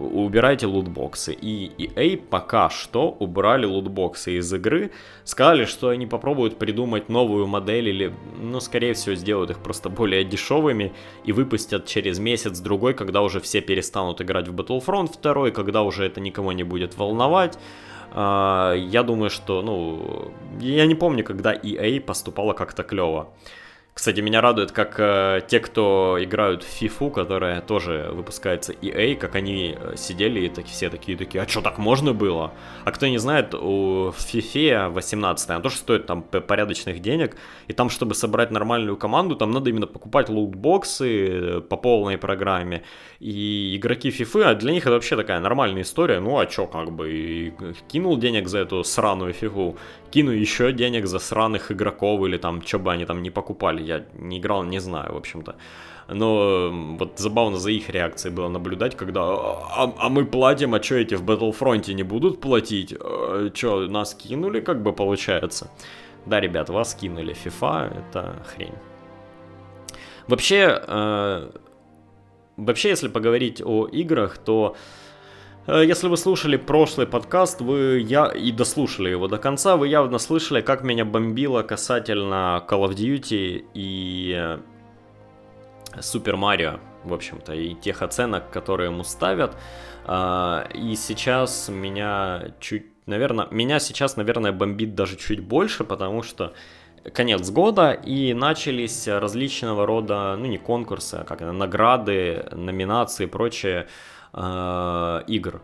[0.00, 1.32] убирайте лутбоксы.
[1.32, 4.90] И EA пока что убрали лутбоксы из игры,
[5.24, 10.24] сказали, что они попробуют придумать новую модель или, ну, скорее всего, сделают их просто более
[10.24, 10.92] дешевыми
[11.24, 16.20] и выпустят через месяц-другой, когда уже все перестанут играть в Battlefront 2, когда уже это
[16.20, 17.58] никого не будет волновать.
[18.12, 23.28] А, я думаю, что, ну, я не помню, когда EA поступала как-то клево.
[23.92, 29.34] Кстати, меня радует, как э, те, кто играют в FIFA, которая тоже выпускается EA, как
[29.34, 32.52] они э, сидели и так, все такие, такие, а что, так можно было?
[32.84, 37.90] А кто не знает, у FIFA 18, она тоже стоит там порядочных денег, и там,
[37.90, 42.84] чтобы собрать нормальную команду, там надо именно покупать лутбоксы э, по полной программе,
[43.18, 46.92] и игроки FIFA, а для них это вообще такая нормальная история, ну а чё, как
[46.92, 47.52] бы, и
[47.88, 49.76] кинул денег за эту сраную FIFA,
[50.10, 54.04] кину еще денег за сраных игроков, или там, что бы они там не покупали, я
[54.14, 55.54] не играл, не знаю, в общем-то.
[56.08, 60.96] Но вот забавно за их реакцией было наблюдать, когда а, а мы платим, а что
[60.96, 62.94] эти в Battlefront не будут платить?
[63.00, 65.70] А, что, нас кинули, как бы получается?
[66.26, 67.34] Да, ребят, вас кинули.
[67.44, 68.74] FIFA это хрень.
[70.26, 71.50] Вообще, э,
[72.56, 74.76] вообще, если поговорить о играх, то Э,
[75.66, 80.62] если вы слушали прошлый подкаст, вы я и дослушали его до конца, вы явно слышали,
[80.62, 84.58] как меня бомбило касательно Call of Duty и э,
[85.98, 89.54] Super Mario, в общем-то, и тех оценок, которые ему ставят.
[90.06, 96.54] Э, и сейчас меня чуть, наверное, меня сейчас, наверное, бомбит даже чуть больше, потому что
[97.12, 103.26] конец года, и начались различного рода, ну не конкурсы, а как это, награды, номинации и
[103.26, 103.88] прочее
[104.32, 105.60] э, игр.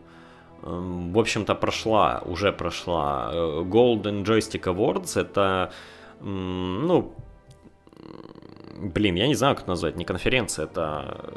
[0.63, 5.21] Эм, в общем-то, прошла, уже прошла э, Golden Joystick Awards.
[5.21, 5.71] Это,
[6.21, 7.15] ну,
[8.79, 11.31] блин, я не знаю, как назвать, не конференция, это,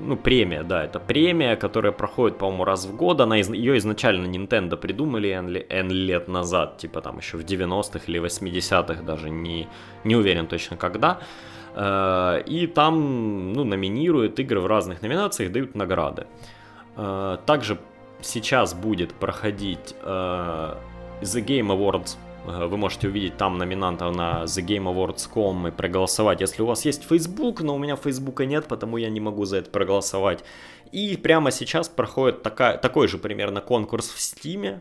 [0.00, 3.20] ну, премия, да, это премия, которая проходит, по-моему, раз в год.
[3.20, 5.28] Она, ее изначально Nintendo придумали
[5.70, 9.68] N лет назад, типа там еще в 90-х или 80-х, даже не,
[10.04, 11.18] не уверен точно когда.
[11.74, 16.26] Э, и там, ну, номинируют игры в разных номинациях, дают награды.
[16.96, 17.78] Также
[18.22, 20.74] сейчас будет проходить э,
[21.22, 22.16] The Game Awards.
[22.46, 27.60] Э, вы можете увидеть там номинантов на TheGameAwards.com и проголосовать, если у вас есть Facebook,
[27.60, 30.44] но у меня Фейсбука нет, потому я не могу за это проголосовать.
[30.92, 34.80] И прямо сейчас проходит такая, такой же примерно конкурс в Steam,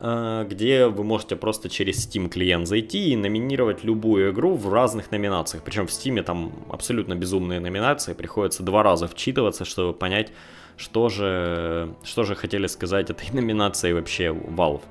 [0.00, 5.62] где вы можете просто через Steam клиент зайти и номинировать любую игру в разных номинациях.
[5.62, 10.32] Причем в Steam там абсолютно безумные номинации, приходится два раза вчитываться, чтобы понять,
[10.76, 14.82] что же, что же хотели сказать этой номинацией вообще Valve.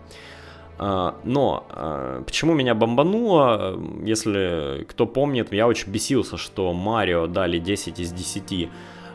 [0.84, 7.60] А, но а, почему меня бомбануло, если кто помнит, я очень бесился, что Марио дали
[7.60, 8.70] 10 из 10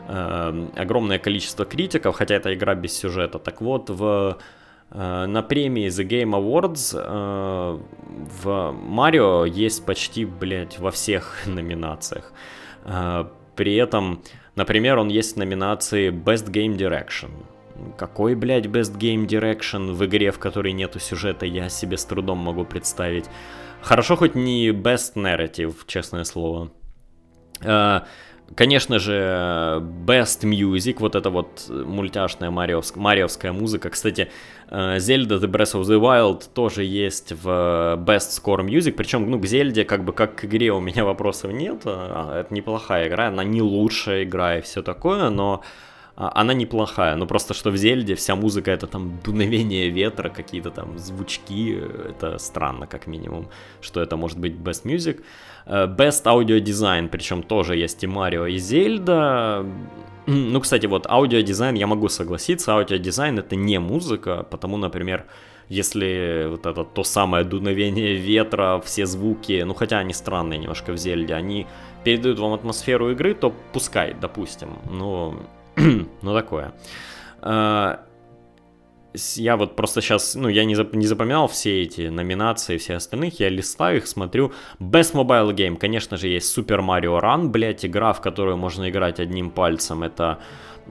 [0.07, 3.37] а, огромное количество критиков, хотя это игра без сюжета.
[3.39, 4.37] Так вот, в
[4.89, 6.95] На премии The Game Awards
[8.41, 12.31] в Марио есть почти, блядь, во всех номинациях.
[13.57, 14.21] При этом,
[14.57, 17.29] например, он есть в номинации Best Game Direction.
[17.97, 22.39] Какой, блядь, Best Game Direction в игре, в которой нету сюжета, я себе с трудом
[22.39, 23.25] могу представить.
[23.81, 26.71] Хорошо хоть не Best Narrative, честное слово.
[28.55, 33.89] Конечно же, Best Music, вот это вот мультяшная мариовская, мариовская музыка.
[33.89, 34.29] Кстати,
[34.71, 39.45] Zelda The Breath of the Wild тоже есть в Best Score Music, причем, ну, к
[39.45, 43.43] Зельде, как бы, как к игре у меня вопросов нет, а, это неплохая игра, она
[43.43, 45.61] не лучшая игра и все такое, но
[46.17, 50.97] она неплохая, но просто что в Зельде вся музыка это там дуновение ветра, какие-то там
[50.97, 53.47] звучки, это странно как минимум,
[53.81, 55.21] что это может быть Best Music.
[55.67, 59.63] Э, Best Audio Design, причем тоже есть и Марио, и Зельда.
[60.25, 65.25] Ну, кстати, вот аудиодизайн, я могу согласиться, аудиодизайн это не музыка, потому, например,
[65.69, 70.97] если вот это то самое дуновение ветра, все звуки, ну хотя они странные немножко в
[70.97, 71.67] Зельде, они
[72.03, 75.35] передают вам атмосферу игры, то пускай, допустим, но
[76.21, 76.73] ну, такое.
[77.41, 77.99] А,
[79.35, 83.49] я вот просто сейчас, ну, я не, не запоминал все эти номинации, все остальных, я
[83.49, 84.51] листаю их, смотрю.
[84.79, 89.19] Best Mobile Game, конечно же, есть Super Mario Run, блять, игра, в которую можно играть
[89.19, 90.39] одним пальцем, это,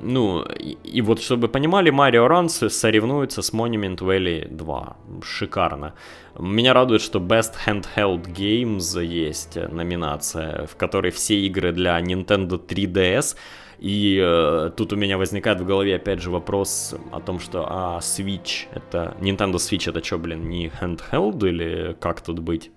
[0.00, 5.94] ну, и, и вот, чтобы понимали, Mario Run соревнуется с Monument Valley 2, шикарно.
[6.38, 13.36] Меня радует, что Best Handheld Games есть номинация, в которой все игры для Nintendo 3DS,
[13.78, 17.98] и э, тут у меня возникает в голове опять же вопрос о том, что а
[18.00, 22.70] Switch это Nintendo Switch это что, блин, не handheld или как тут быть?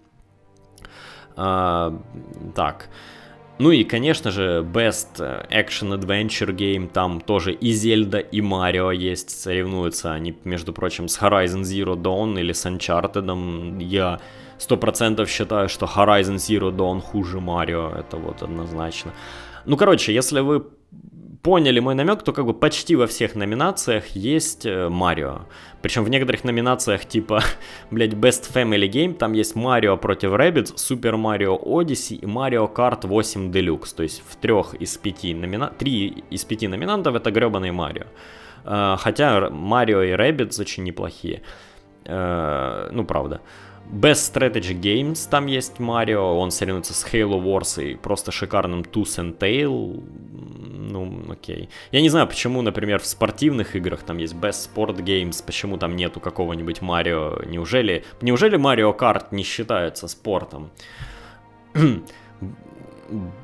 [1.35, 1.97] А,
[2.55, 2.89] так.
[3.59, 9.29] Ну и, конечно же, Best Action Adventure Game, там тоже и Зельда, и Марио есть,
[9.29, 13.83] соревнуются они, между прочим, с Horizon Zero Dawn или с Uncharted.
[13.83, 14.19] Я
[14.57, 19.11] сто процентов считаю, что Horizon Zero Dawn хуже Марио, это вот однозначно.
[19.65, 20.65] Ну, короче, если вы
[21.41, 25.41] поняли мой намек, то как бы почти во всех номинациях есть э, Марио.
[25.81, 27.41] Причем в некоторых номинациях типа,
[27.91, 33.07] блять, Best Family Game, там есть Марио против Rabbids, Super Mario Odyssey и Mario Kart
[33.07, 33.95] 8 Deluxe.
[33.95, 35.71] То есть в трех из пяти номина...
[35.77, 38.05] три из пяти номинантов это гребаный Марио.
[38.65, 41.41] Э, хотя Марио и Rabbids очень неплохие.
[42.05, 43.39] Э, ну, правда.
[43.91, 49.17] Best Strategy Games, там есть Марио, он соревнуется с Halo Wars и просто шикарным Tooth
[49.17, 50.03] and Tail,
[50.89, 51.69] ну, окей.
[51.91, 55.95] Я не знаю, почему, например, в спортивных играх там есть Best Sport Games, почему там
[55.95, 60.71] нету какого-нибудь Марио, неужели, неужели Марио Карт не считается спортом?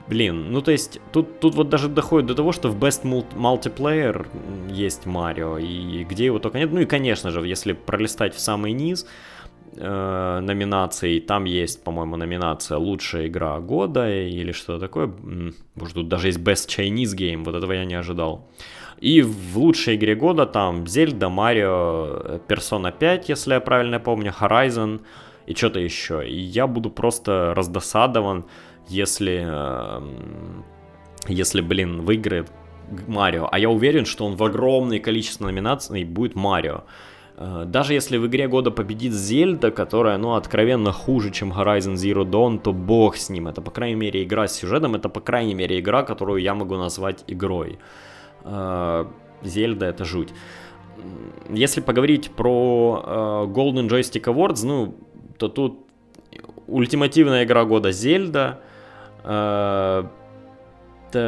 [0.07, 4.27] Блин, ну то есть тут, тут вот даже доходит до того, что в Best Multiplayer
[4.71, 6.71] есть Марио, и где его только нет.
[6.71, 9.07] Ну и конечно же, если пролистать в самый низ,
[9.77, 11.19] э, номинаций.
[11.19, 15.11] Там есть, по-моему, номинация «Лучшая игра года» или что-то такое.
[15.75, 18.47] Может, тут даже есть «Best Chinese Game», вот этого я не ожидал.
[18.99, 25.01] И в лучшей игре года там Зельда, Марио, Persona 5, если я правильно помню, Horizon
[25.47, 26.27] и что-то еще.
[26.27, 28.45] И я буду просто раздосадован,
[28.87, 30.01] если, э,
[31.27, 32.49] если блин, выиграет
[33.07, 33.47] Марио.
[33.51, 36.83] А я уверен, что он в огромное количество номинаций будет Марио.
[37.37, 42.23] Э, даже если в игре года победит Зельда, которая, ну, откровенно хуже, чем Horizon Zero
[42.23, 43.47] Dawn, то бог с ним.
[43.47, 46.75] Это, по крайней мере, игра с сюжетом, это, по крайней мере, игра, которую я могу
[46.75, 47.77] назвать игрой.
[48.43, 49.05] Э,
[49.43, 50.29] Зельда— это жуть.
[51.49, 53.09] Если поговорить про э,
[53.51, 54.95] Golden Joystick Awards, ну,
[55.37, 55.79] то тут
[56.67, 58.59] ультимативная игра года Зельда,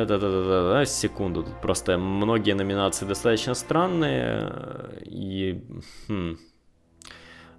[0.06, 1.44] да-да-да-да-да, секунду.
[1.44, 4.52] Тут просто многие номинации достаточно странные.
[5.06, 5.64] И...
[6.08, 6.38] Хм.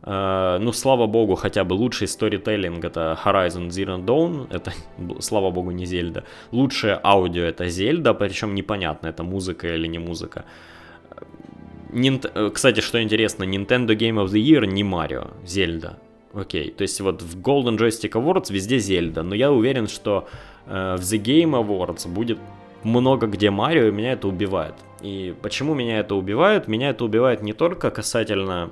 [0.00, 4.72] Uh, ну, слава богу, хотя бы лучший сторителлинг это Horizon Zero Dawn, это,
[5.20, 6.22] слава богу, не Зельда.
[6.52, 10.44] Лучшее аудио это Зельда, причем непонятно, это музыка или не музыка.
[11.90, 12.26] Нинт...
[12.54, 15.98] Кстати, что интересно, Nintendo Game of the Year не Марио, Зельда.
[16.38, 20.28] Окей, то есть вот в Golden Joystick Awards везде Зельда, но я уверен, что
[20.68, 22.38] Э, в The Game Awards будет
[22.84, 24.74] много где Марио, и меня это убивает.
[25.00, 26.68] И почему меня это убивает?
[26.68, 28.70] Меня это убивает не только касательно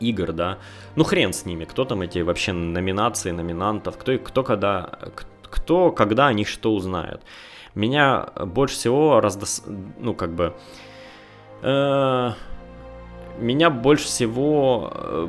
[0.00, 0.58] игр, да.
[0.96, 4.98] Ну хрен с ними, кто там эти вообще номинации, номинантов, кто, кто когда,
[5.42, 7.22] кто когда о них что узнает.
[7.74, 9.62] Меня больше всего раздос...
[9.98, 10.54] ну как бы...
[11.62, 12.32] Э,
[13.38, 15.28] меня больше всего э,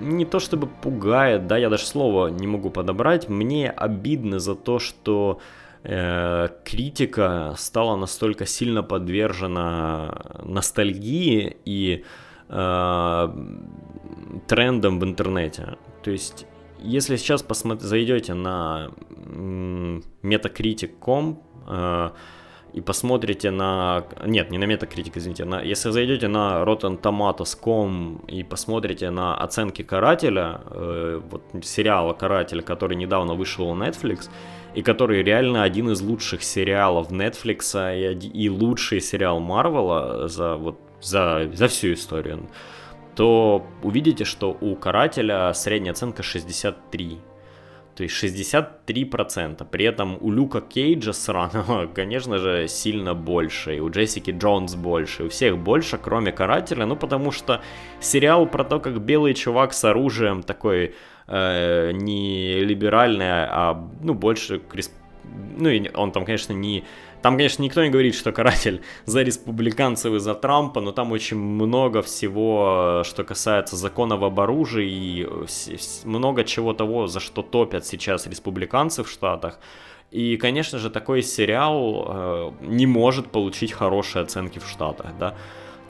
[0.00, 4.78] не то чтобы пугает, да, я даже слова не могу подобрать, мне обидно за то,
[4.78, 5.40] что
[5.82, 12.04] э, критика стала настолько сильно подвержена ностальгии и
[12.48, 13.28] э,
[14.46, 15.76] трендом в интернете.
[16.02, 16.46] То есть,
[16.78, 18.90] если сейчас посмотри, зайдете на
[20.22, 22.10] metacritic.com, э,
[22.76, 24.04] и посмотрите на...
[24.26, 25.46] Нет, не на Metacritic, извините.
[25.46, 25.62] На...
[25.62, 32.98] Если зайдете на Rotten Tomatoes.com и посмотрите на оценки «Карателя», э, вот сериала «Каратель», который
[32.98, 34.28] недавно вышел на Netflix,
[34.74, 40.78] и который реально один из лучших сериалов Netflix и, и лучший сериал Марвела за, вот,
[41.00, 42.46] за, за всю историю,
[43.14, 47.20] то увидите, что у «Карателя» средняя оценка 63
[47.96, 49.66] то есть 63%.
[49.70, 53.76] При этом у Люка Кейджа сраного, конечно же, сильно больше.
[53.76, 55.24] И у Джессики Джонс больше.
[55.24, 56.84] У всех больше, кроме Карателя.
[56.84, 57.62] Ну, потому что
[58.00, 60.94] сериал про то, как белый чувак с оружием такой
[61.26, 64.60] э, не либеральный, а ну, больше...
[65.56, 66.84] Ну, и он там, конечно, не
[67.26, 71.36] там, конечно, никто не говорит, что каратель за республиканцев и за Трампа, но там очень
[71.36, 75.28] много всего, что касается законов об оружии и
[76.04, 79.58] много чего того, за что топят сейчас республиканцы в Штатах.
[80.12, 85.34] И, конечно же, такой сериал э, не может получить хорошие оценки в Штатах, да.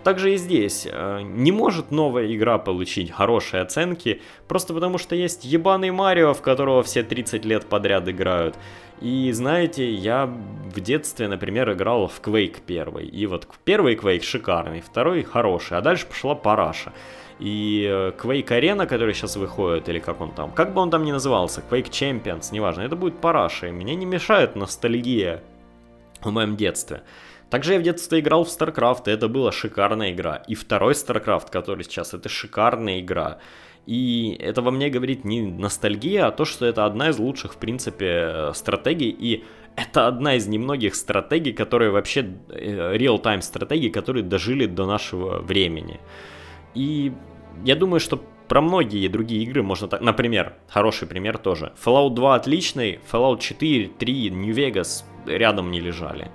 [0.06, 0.86] Также и здесь.
[0.88, 6.42] Э, не может новая игра получить хорошие оценки, просто потому что есть ебаный Марио, в
[6.42, 8.54] которого все 30 лет подряд играют.
[9.00, 13.06] И знаете, я в детстве, например, играл в Quake первый.
[13.06, 16.92] И вот первый Quake шикарный, второй хороший, а дальше пошла параша.
[17.40, 21.02] И э, Quake Arena, который сейчас выходит, или как он там, как бы он там
[21.02, 25.42] ни назывался, Quake Champions, неважно, это будет параша, и мне не мешает ностальгия
[26.22, 27.02] в моем детстве.
[27.50, 30.36] Также я в детстве играл в StarCraft, и это была шикарная игра.
[30.48, 33.38] И второй StarCraft, который сейчас, это шикарная игра.
[33.86, 37.56] И это во мне говорит не ностальгия, а то, что это одна из лучших, в
[37.56, 39.10] принципе, стратегий.
[39.10, 39.44] И
[39.76, 46.00] это одна из немногих стратегий, которые вообще, э, real-time стратегии, которые дожили до нашего времени.
[46.74, 47.12] И
[47.64, 50.00] я думаю, что про многие другие игры можно так...
[50.00, 51.72] Например, хороший пример тоже.
[51.84, 56.30] Fallout 2 отличный, Fallout 4, 3, New Vegas рядом не лежали.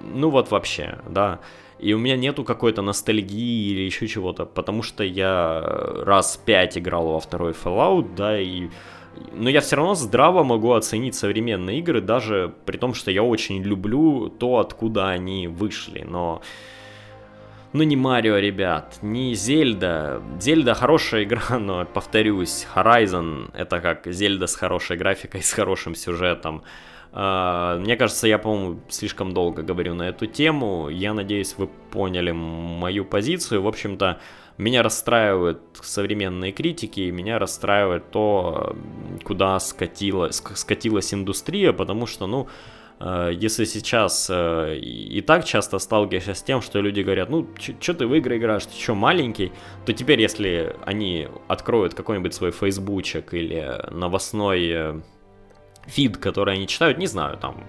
[0.00, 1.40] Ну вот вообще, да.
[1.78, 5.62] И у меня нету какой-то ностальгии или еще чего-то, потому что я
[6.04, 8.68] раз пять играл во второй Fallout, да, и
[9.32, 13.62] но я все равно здраво могу оценить современные игры, даже при том, что я очень
[13.62, 16.04] люблю то, откуда они вышли.
[16.08, 16.42] Но
[17.72, 20.22] ну не Марио, ребят, не Зельда.
[20.40, 26.62] Зельда хорошая игра, но, повторюсь, Horizon это как Зельда с хорошей графикой, с хорошим сюжетом.
[27.12, 30.88] А, мне кажется, я, по-моему, слишком долго говорю на эту тему.
[30.88, 33.62] Я надеюсь, вы поняли мою позицию.
[33.62, 34.20] В общем-то,
[34.58, 38.76] меня расстраивают современные критики, меня расстраивает то,
[39.24, 42.46] куда скатилась, скатилась индустрия, потому что, ну,
[43.00, 47.48] э, если сейчас э, и так часто сталкиваешься с тем, что люди говорят, ну,
[47.80, 49.50] что ты в игры играешь, ты что, маленький,
[49.86, 55.00] то теперь, если они откроют какой-нибудь свой фейсбучек или новостной э,
[55.86, 57.64] фид, который они читают, не знаю, там,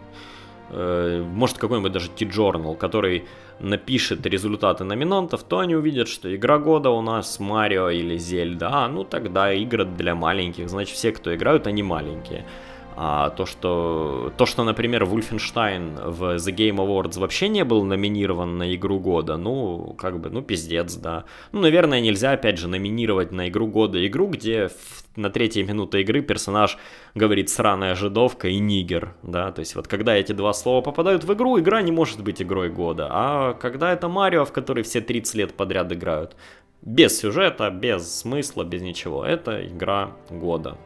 [0.69, 3.25] э, может какой-нибудь даже T-Journal, который
[3.61, 8.69] напишет результаты номинантов, то они увидят, что игра года у нас Марио или Зельда.
[8.71, 12.45] А, ну тогда игры для маленьких, значит все, кто играют, они маленькие.
[13.03, 18.59] А то, что, то, что, например, Wolfenstein в The Game Awards вообще не был номинирован
[18.59, 21.23] на игру года, ну, как бы, ну, пиздец, да.
[21.51, 26.01] Ну, наверное, нельзя, опять же, номинировать на игру года игру, где в, на третьей минуте
[26.01, 26.77] игры персонаж
[27.15, 31.33] говорит «сраная жидовка» и «нигер», да, то есть вот когда эти два слова попадают в
[31.33, 35.35] игру, игра не может быть игрой года, а когда это Марио, в который все 30
[35.35, 36.35] лет подряд играют,
[36.83, 40.77] без сюжета, без смысла, без ничего, это игра года.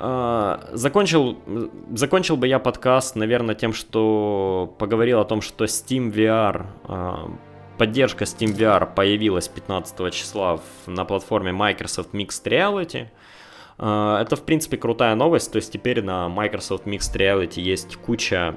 [0.00, 1.38] А, закончил,
[1.92, 7.30] закончил бы я подкаст, наверное, тем, что поговорил о том, что Steam VR, а,
[7.78, 13.08] поддержка Steam VR появилась 15 числа на платформе Microsoft Mixed Reality.
[13.78, 18.54] А, это, в принципе, крутая новость, то есть теперь на Microsoft Mixed Reality есть куча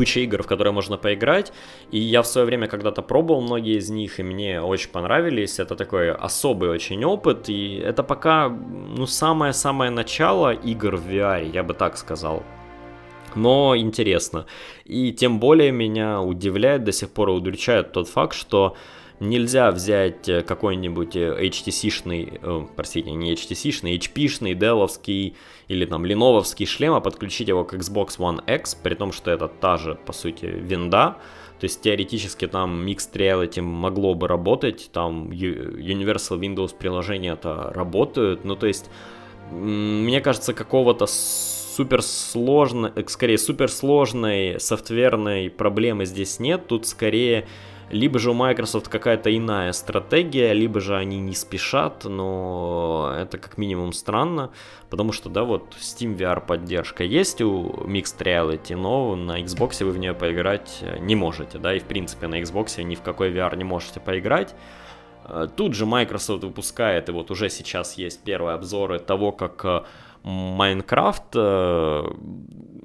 [0.00, 1.52] куча игр, в которые можно поиграть.
[1.92, 5.60] И я в свое время когда-то пробовал многие из них, и мне очень понравились.
[5.60, 11.62] Это такой особый очень опыт, и это пока, ну, самое-самое начало игр в VR, я
[11.62, 12.42] бы так сказал.
[13.34, 14.46] Но интересно.
[14.86, 18.76] И тем более меня удивляет, до сих пор удручает тот факт, что
[19.20, 25.34] нельзя взять э, какой-нибудь HTC-шный, э, простите, не HTC-шный, HP-шный, Dell-овский
[25.68, 29.48] или там леновский шлем, а подключить его к Xbox One X, при том, что это
[29.48, 31.18] та же, по сути, винда,
[31.60, 38.44] то есть теоретически там Mixed Reality могло бы работать, там Universal Windows приложения это работают,
[38.44, 38.90] ну то есть
[39.50, 47.46] мне кажется какого-то суперсложной, скорее суперсложной софтверной проблемы здесь нет, тут скорее
[47.90, 53.58] либо же у Microsoft какая-то иная стратегия, либо же они не спешат, но это как
[53.58, 54.50] минимум странно,
[54.88, 59.90] потому что, да, вот Steam VR поддержка есть у Mixed Reality, но на Xbox вы
[59.90, 63.56] в нее поиграть не можете, да, и в принципе на Xbox ни в какой VR
[63.56, 64.54] не можете поиграть.
[65.24, 69.82] Э, тут же Microsoft выпускает, и вот уже сейчас есть первые обзоры того, как э,
[70.22, 72.04] Майнкрафт э,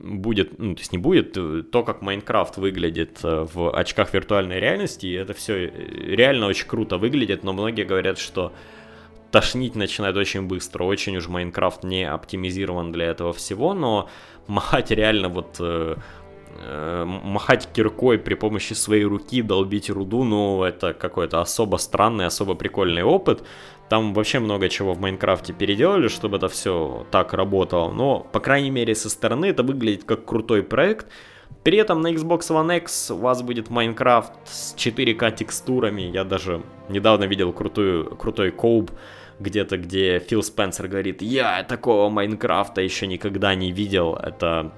[0.05, 1.33] будет, ну, то есть не будет,
[1.71, 7.43] то, как Майнкрафт выглядит э, в очках виртуальной реальности, это все реально очень круто выглядит,
[7.43, 8.53] но многие говорят, что
[9.31, 14.09] тошнить начинает очень быстро, очень уж Майнкрафт не оптимизирован для этого всего, но
[14.47, 15.95] махать реально вот э,
[17.05, 23.03] махать киркой при помощи своей руки, долбить руду, ну, это какой-то особо странный, особо прикольный
[23.03, 23.43] опыт.
[23.89, 27.91] Там вообще много чего в Майнкрафте переделали, чтобы это все так работало.
[27.91, 31.07] Но, по крайней мере, со стороны это выглядит как крутой проект.
[31.63, 36.01] При этом на Xbox One X у вас будет Майнкрафт с 4К текстурами.
[36.01, 38.91] Я даже недавно видел крутую, крутой коуб
[39.39, 44.15] где-то, где Фил Спенсер говорит, я такого Майнкрафта еще никогда не видел.
[44.15, 44.71] Это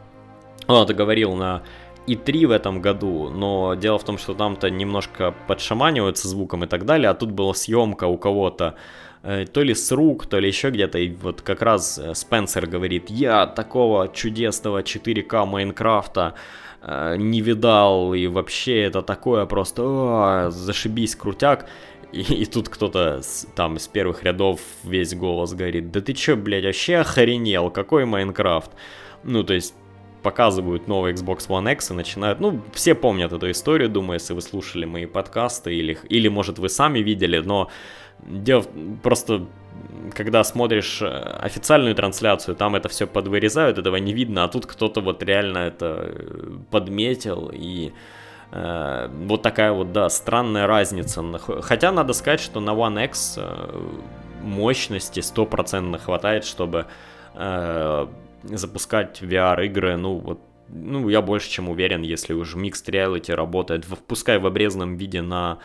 [0.68, 1.64] он это говорил на
[2.08, 6.86] и3 в этом году, но дело в том, что там-то немножко подшаманиваются звуком и так
[6.86, 8.76] далее, а тут была съемка у кого-то
[9.24, 12.66] э, то ли с рук, то ли еще где-то, и вот как раз э, Спенсер
[12.66, 16.36] говорит, я такого чудесного 4К Майнкрафта
[16.82, 21.68] э, не видал, и вообще это такое просто, о, зашибись, крутяк,
[22.14, 23.20] и, и тут кто-то
[23.54, 28.72] там с первых рядов весь голос говорит, да ты чё, блядь, вообще охренел, какой Майнкрафт?
[29.24, 29.74] Ну, то есть
[30.24, 32.40] показывают новый Xbox One X и начинают...
[32.40, 36.70] Ну, все помнят эту историю, думаю, если вы слушали мои подкасты, или, или может, вы
[36.70, 37.70] сами видели, но
[38.20, 38.66] дело
[39.04, 39.48] просто
[40.14, 45.02] когда смотришь э, официальную трансляцию, там это все подвырезают, этого не видно, а тут кто-то
[45.02, 47.94] вот реально это э, подметил, и
[48.52, 51.24] э, вот такая вот, да, странная разница.
[51.62, 53.82] Хотя надо сказать, что на One X э,
[54.42, 56.86] мощности стопроцентно хватает, чтобы
[57.36, 58.08] э,
[58.50, 60.40] запускать VR-игры, ну, вот,
[60.70, 65.22] ну, я больше чем уверен, если уж Mixed Reality работает, в, пускай в обрезанном виде
[65.22, 65.60] на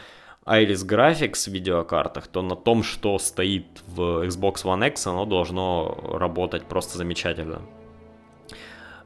[0.44, 6.64] Iris Graphics видеокартах, то на том, что стоит в Xbox One X, оно должно работать
[6.64, 7.62] просто замечательно.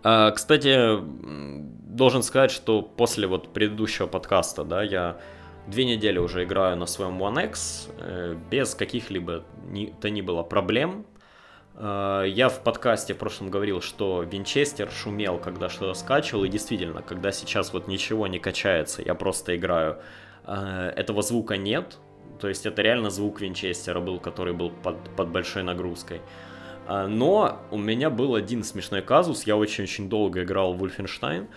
[0.03, 5.19] А, кстати, должен сказать, что после вот предыдущего подкаста, да, я
[5.67, 10.43] две недели уже играю на своем One X э, без каких-либо ни, то ни было
[10.43, 11.05] проблем.
[11.77, 17.03] Э, я в подкасте в прошлом говорил, что Винчестер шумел, когда что-то скачивал, и действительно,
[17.03, 19.99] когда сейчас вот ничего не качается, я просто играю,
[20.47, 21.99] э, этого звука нет,
[22.41, 26.23] то есть это реально звук Винчестера был, который был под, под большой нагрузкой.
[26.89, 31.49] Э, но у меня был один смешной казус, я очень-очень долго играл в Wolfenstein,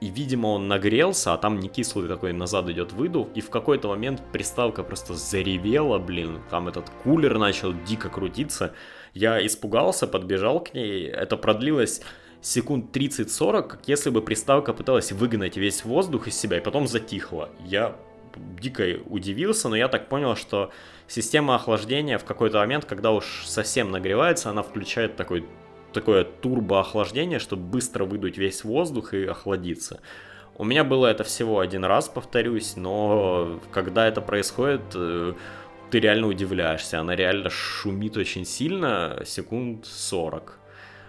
[0.00, 3.88] и, видимо, он нагрелся, а там не кислый такой назад идет выдув, и в какой-то
[3.88, 8.74] момент приставка просто заревела, блин, там этот кулер начал дико крутиться,
[9.14, 12.02] я испугался, подбежал к ней, это продлилось
[12.40, 17.50] секунд 30-40, как если бы приставка пыталась выгнать весь воздух из себя и потом затихла.
[17.64, 17.96] Я
[18.60, 20.70] дико удивился, но я так понял, что
[21.06, 25.46] система охлаждения в какой-то момент, когда уж совсем нагревается, она включает такой,
[25.92, 30.00] такое турбоохлаждение, чтобы быстро выдуть весь воздух и охладиться.
[30.56, 35.34] У меня было это всего один раз, повторюсь, но когда это происходит, э,
[35.90, 37.00] ты реально удивляешься.
[37.00, 40.58] Она реально шумит очень сильно, секунд 40.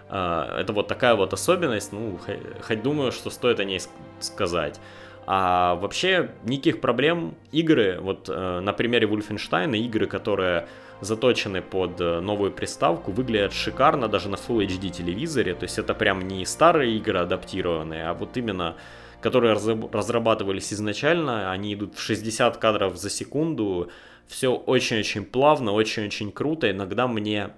[0.08, 2.18] А, это вот такая вот особенность, ну,
[2.62, 3.80] хоть думаю, что стоит о ней
[4.20, 4.80] сказать.
[5.26, 7.34] А вообще никаких проблем.
[7.52, 10.66] Игры, вот э, на примере Wolfenstein, игры, которые
[11.00, 15.54] заточены под э, новую приставку, выглядят шикарно даже на Full HD телевизоре.
[15.54, 18.76] То есть это прям не старые игры адаптированные, а вот именно
[19.20, 23.90] которые разрабатывались изначально, они идут в 60 кадров за секунду,
[24.30, 26.70] все очень-очень плавно, очень-очень круто.
[26.70, 27.50] Иногда мне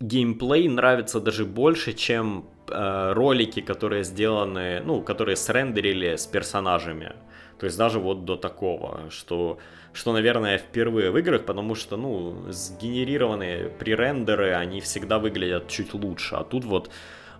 [0.00, 7.12] геймплей нравится даже больше, чем э, ролики, которые сделаны, ну, которые срендерили с персонажами.
[7.60, 9.58] То есть даже вот до такого, что,
[9.92, 16.34] что, наверное, впервые в играх, потому что, ну, сгенерированные пререндеры, они всегда выглядят чуть лучше.
[16.34, 16.90] А тут вот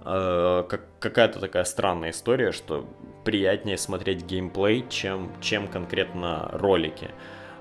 [0.05, 2.89] э, как, какая-то такая странная история, что
[3.25, 7.11] приятнее смотреть геймплей, чем, чем конкретно ролики.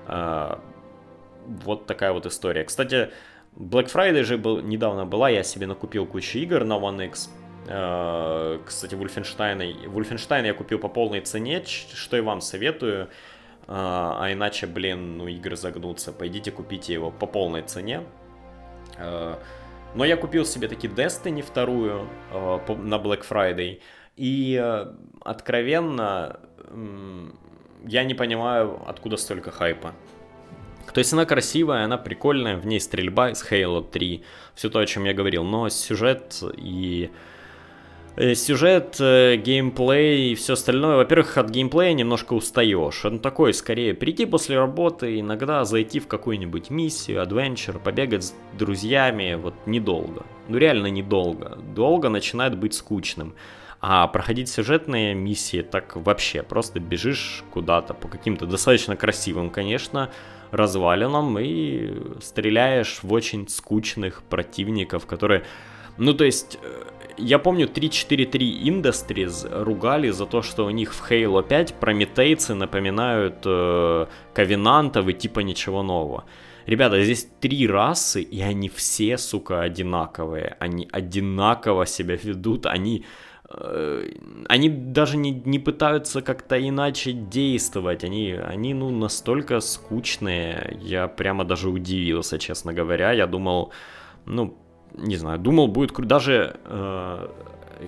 [0.08, 0.60] А,
[1.46, 2.64] вот такая вот история.
[2.64, 3.10] Кстати,
[3.54, 7.30] Black Friday же был, недавно была, я себе накупил кучу игр на One X.
[7.68, 13.08] А, кстати, Wolfenstein, Wolfenstein я купил по полной цене, что и вам советую.
[13.66, 16.12] А, а иначе, блин, ну игры загнутся.
[16.12, 18.02] Пойдите купите его по полной цене.
[19.94, 23.80] Но я купил себе таки Destiny вторую на Black Friday.
[24.16, 24.84] И
[25.24, 26.40] откровенно
[27.86, 29.94] я не понимаю, откуда столько хайпа.
[30.92, 34.24] То есть она красивая, она прикольная, в ней стрельба из Halo 3,
[34.54, 37.10] все то, о чем я говорил, но сюжет и
[38.20, 40.96] Э, сюжет, э, геймплей и все остальное.
[40.96, 43.04] Во-первых, от геймплея немножко устаешь.
[43.04, 49.38] Он такой, скорее, прийти после работы, иногда зайти в какую-нибудь миссию, адвенчер, побегать с друзьями,
[49.40, 50.26] вот недолго.
[50.48, 51.60] Ну реально недолго.
[51.76, 53.36] Долго начинает быть скучным.
[53.80, 60.10] А проходить сюжетные миссии так вообще, просто бежишь куда-то по каким-то достаточно красивым, конечно,
[60.50, 65.44] развалинам и стреляешь в очень скучных противников, которые...
[65.96, 66.82] Ну, то есть, э,
[67.18, 73.42] я помню 343 Industries ругали за то, что у них в Halo 5 прометейцы напоминают
[73.44, 76.24] э, ковенантов и типа ничего нового.
[76.66, 80.56] Ребята, здесь три расы, и они все, сука, одинаковые.
[80.58, 83.04] Они одинаково себя ведут, они...
[83.50, 84.04] Э,
[84.48, 88.04] они даже не, не пытаются как-то иначе действовать.
[88.04, 90.78] Они, они, ну, настолько скучные.
[90.82, 93.12] Я прямо даже удивился, честно говоря.
[93.12, 93.72] Я думал,
[94.26, 94.56] ну,
[94.94, 96.08] не знаю, думал, будет круто.
[96.08, 97.28] Даже э,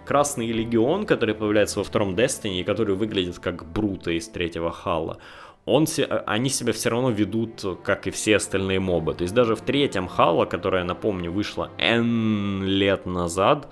[0.07, 5.19] Красный Легион, который появляется во втором Destiny, и который выглядит как Брута из третьего Хала,
[5.67, 5.87] он,
[6.27, 9.15] они себя все равно ведут, как и все остальные мобы.
[9.15, 13.69] То есть даже в третьем Хала, которая, напомню, вышла N лет назад,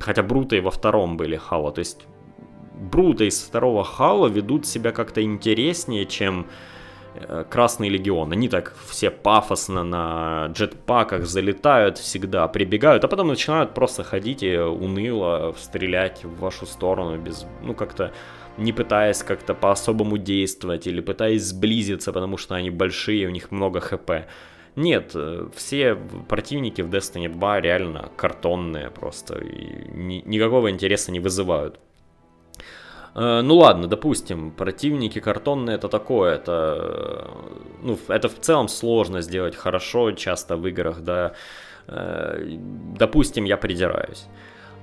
[0.00, 2.06] хотя Брута и во втором были Хала, то есть
[2.74, 6.46] Брута из второго Хала ведут себя как-то интереснее, чем
[7.14, 8.32] Э, Красный Легион.
[8.32, 14.56] Они так все пафосно на джетпаках залетают всегда, прибегают, а потом начинают просто ходить и
[14.56, 18.12] уныло стрелять в вашу сторону без, ну, как-то
[18.58, 23.80] не пытаясь как-то по-особому действовать или пытаясь сблизиться, потому что они большие, у них много
[23.80, 24.10] хп.
[24.76, 25.96] Нет, э, все
[26.28, 31.80] противники в Destiny 2 реально картонные просто, и ни, никакого интереса не вызывают.
[33.14, 37.30] Э, ну ладно, допустим, противники картонные это такое, это,
[37.82, 41.32] ну, это в целом сложно сделать хорошо, часто в играх, да,
[41.88, 42.56] э,
[42.96, 44.26] допустим, я придираюсь.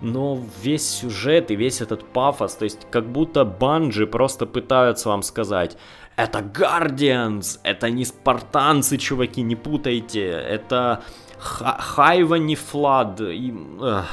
[0.02, 5.24] Но весь сюжет и весь этот пафос, то есть как будто банджи просто пытаются вам
[5.24, 5.78] сказать,
[6.18, 11.04] это Guardians, это не спартанцы, чуваки, не путайте, это
[11.40, 13.54] Хайва не Флад, и...
[13.82, 14.06] Эх.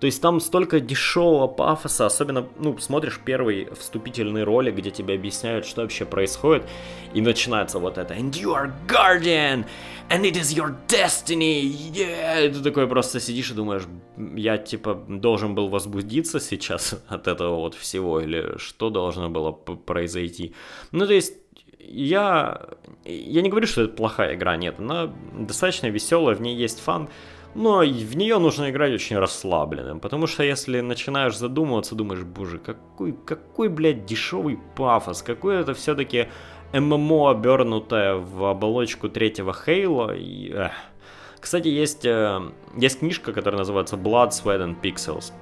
[0.00, 5.66] То есть там столько дешевого пафоса, особенно, ну, смотришь первый вступительный ролик, где тебе объясняют,
[5.66, 6.66] что вообще происходит,
[7.12, 9.66] и начинается вот это «And you are guardian,
[10.08, 13.82] and it is your destiny, yeah!» И ты такой просто сидишь и думаешь,
[14.36, 20.54] я, типа, должен был возбудиться сейчас от этого вот всего, или что должно было произойти.
[20.92, 21.34] Ну, то есть,
[21.78, 22.68] я,
[23.04, 27.08] я не говорю, что это плохая игра, нет, она достаточно веселая, в ней есть фан,
[27.54, 33.12] но в нее нужно играть очень расслабленным, потому что если начинаешь задумываться, думаешь, боже, какой,
[33.12, 36.28] какой, блядь, дешевый пафос, какой это все-таки
[36.72, 40.14] ММО, обернутое в оболочку третьего Хейла.
[40.14, 40.72] И, эх.
[41.40, 42.40] Кстати, есть, э,
[42.76, 45.32] есть книжка, которая называется Blood, Sweat and Pixels.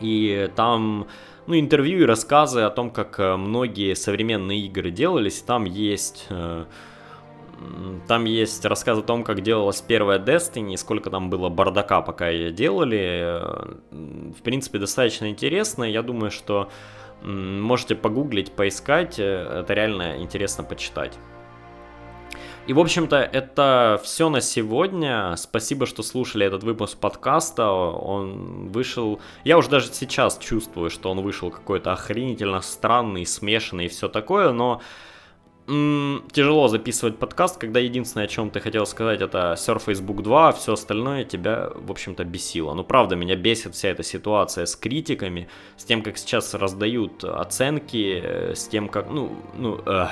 [0.00, 1.06] И там
[1.46, 5.40] ну, интервью и рассказы о том, как э, многие современные игры делались.
[5.40, 6.64] Там есть э,
[8.06, 12.52] там есть рассказ о том, как делалась первая Destiny, сколько там было бардака, пока ее
[12.52, 13.40] делали.
[13.90, 15.84] В принципе, достаточно интересно.
[15.84, 16.68] Я думаю, что
[17.22, 19.18] можете погуглить, поискать.
[19.18, 21.18] Это реально интересно почитать.
[22.66, 25.34] И, в общем-то, это все на сегодня.
[25.36, 27.70] Спасибо, что слушали этот выпуск подкаста.
[27.70, 29.20] Он вышел...
[29.44, 34.52] Я уже даже сейчас чувствую, что он вышел какой-то охренительно странный, смешанный и все такое,
[34.52, 34.80] но
[35.66, 40.52] тяжело записывать подкаст, когда единственное, о чем ты хотел сказать, это Surface Book 2, а
[40.52, 42.74] все остальное тебя, в общем-то, бесило.
[42.74, 48.20] Ну, правда, меня бесит вся эта ситуация с критиками, с тем, как сейчас раздают оценки,
[48.22, 50.10] э, с тем, как, ну, ну, эх.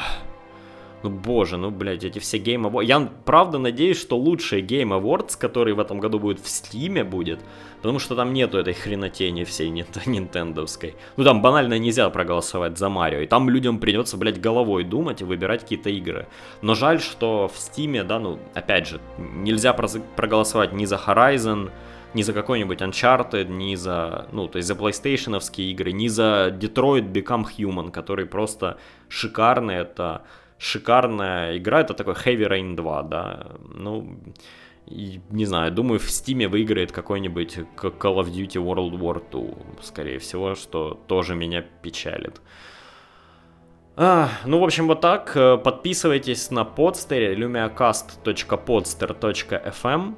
[1.02, 2.84] Ну, боже, ну, блядь, эти все Game Awards.
[2.84, 7.40] Я, правда, надеюсь, что лучший Game Awards, который в этом году будет в Стиме, будет,
[7.82, 9.68] Потому что там нету этой хренотени всей
[10.06, 10.94] нинтендовской.
[11.16, 13.20] Ну там банально нельзя проголосовать за Марио.
[13.20, 16.28] И там людям придется, блядь, головой думать и выбирать какие-то игры.
[16.62, 21.70] Но жаль, что в Стиме, да, ну, опять же, нельзя проголосовать ни за Horizon,
[22.14, 27.10] ни за какой-нибудь Uncharted, ни за, ну, то есть за PlayStation игры, ни за Detroit
[27.10, 28.78] Become Human, который просто
[29.08, 30.22] шикарный, это
[30.62, 34.16] шикарная игра, это такой Heavy Rain 2, да, ну,
[34.86, 39.42] не знаю, думаю, в Steam выиграет какой-нибудь Call of Duty World War 2,
[39.82, 42.40] скорее всего, что тоже меня печалит.
[43.96, 45.34] А, ну, в общем, вот так.
[45.62, 50.14] Подписывайтесь на подстере lumiacast.podster.fm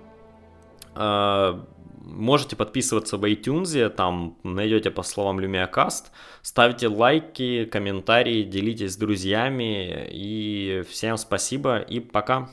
[2.04, 6.06] Можете подписываться в iTunes, там найдете по словам LumiaCast,
[6.42, 10.06] ставьте лайки, комментарии, делитесь с друзьями.
[10.12, 12.50] И всем спасибо и пока.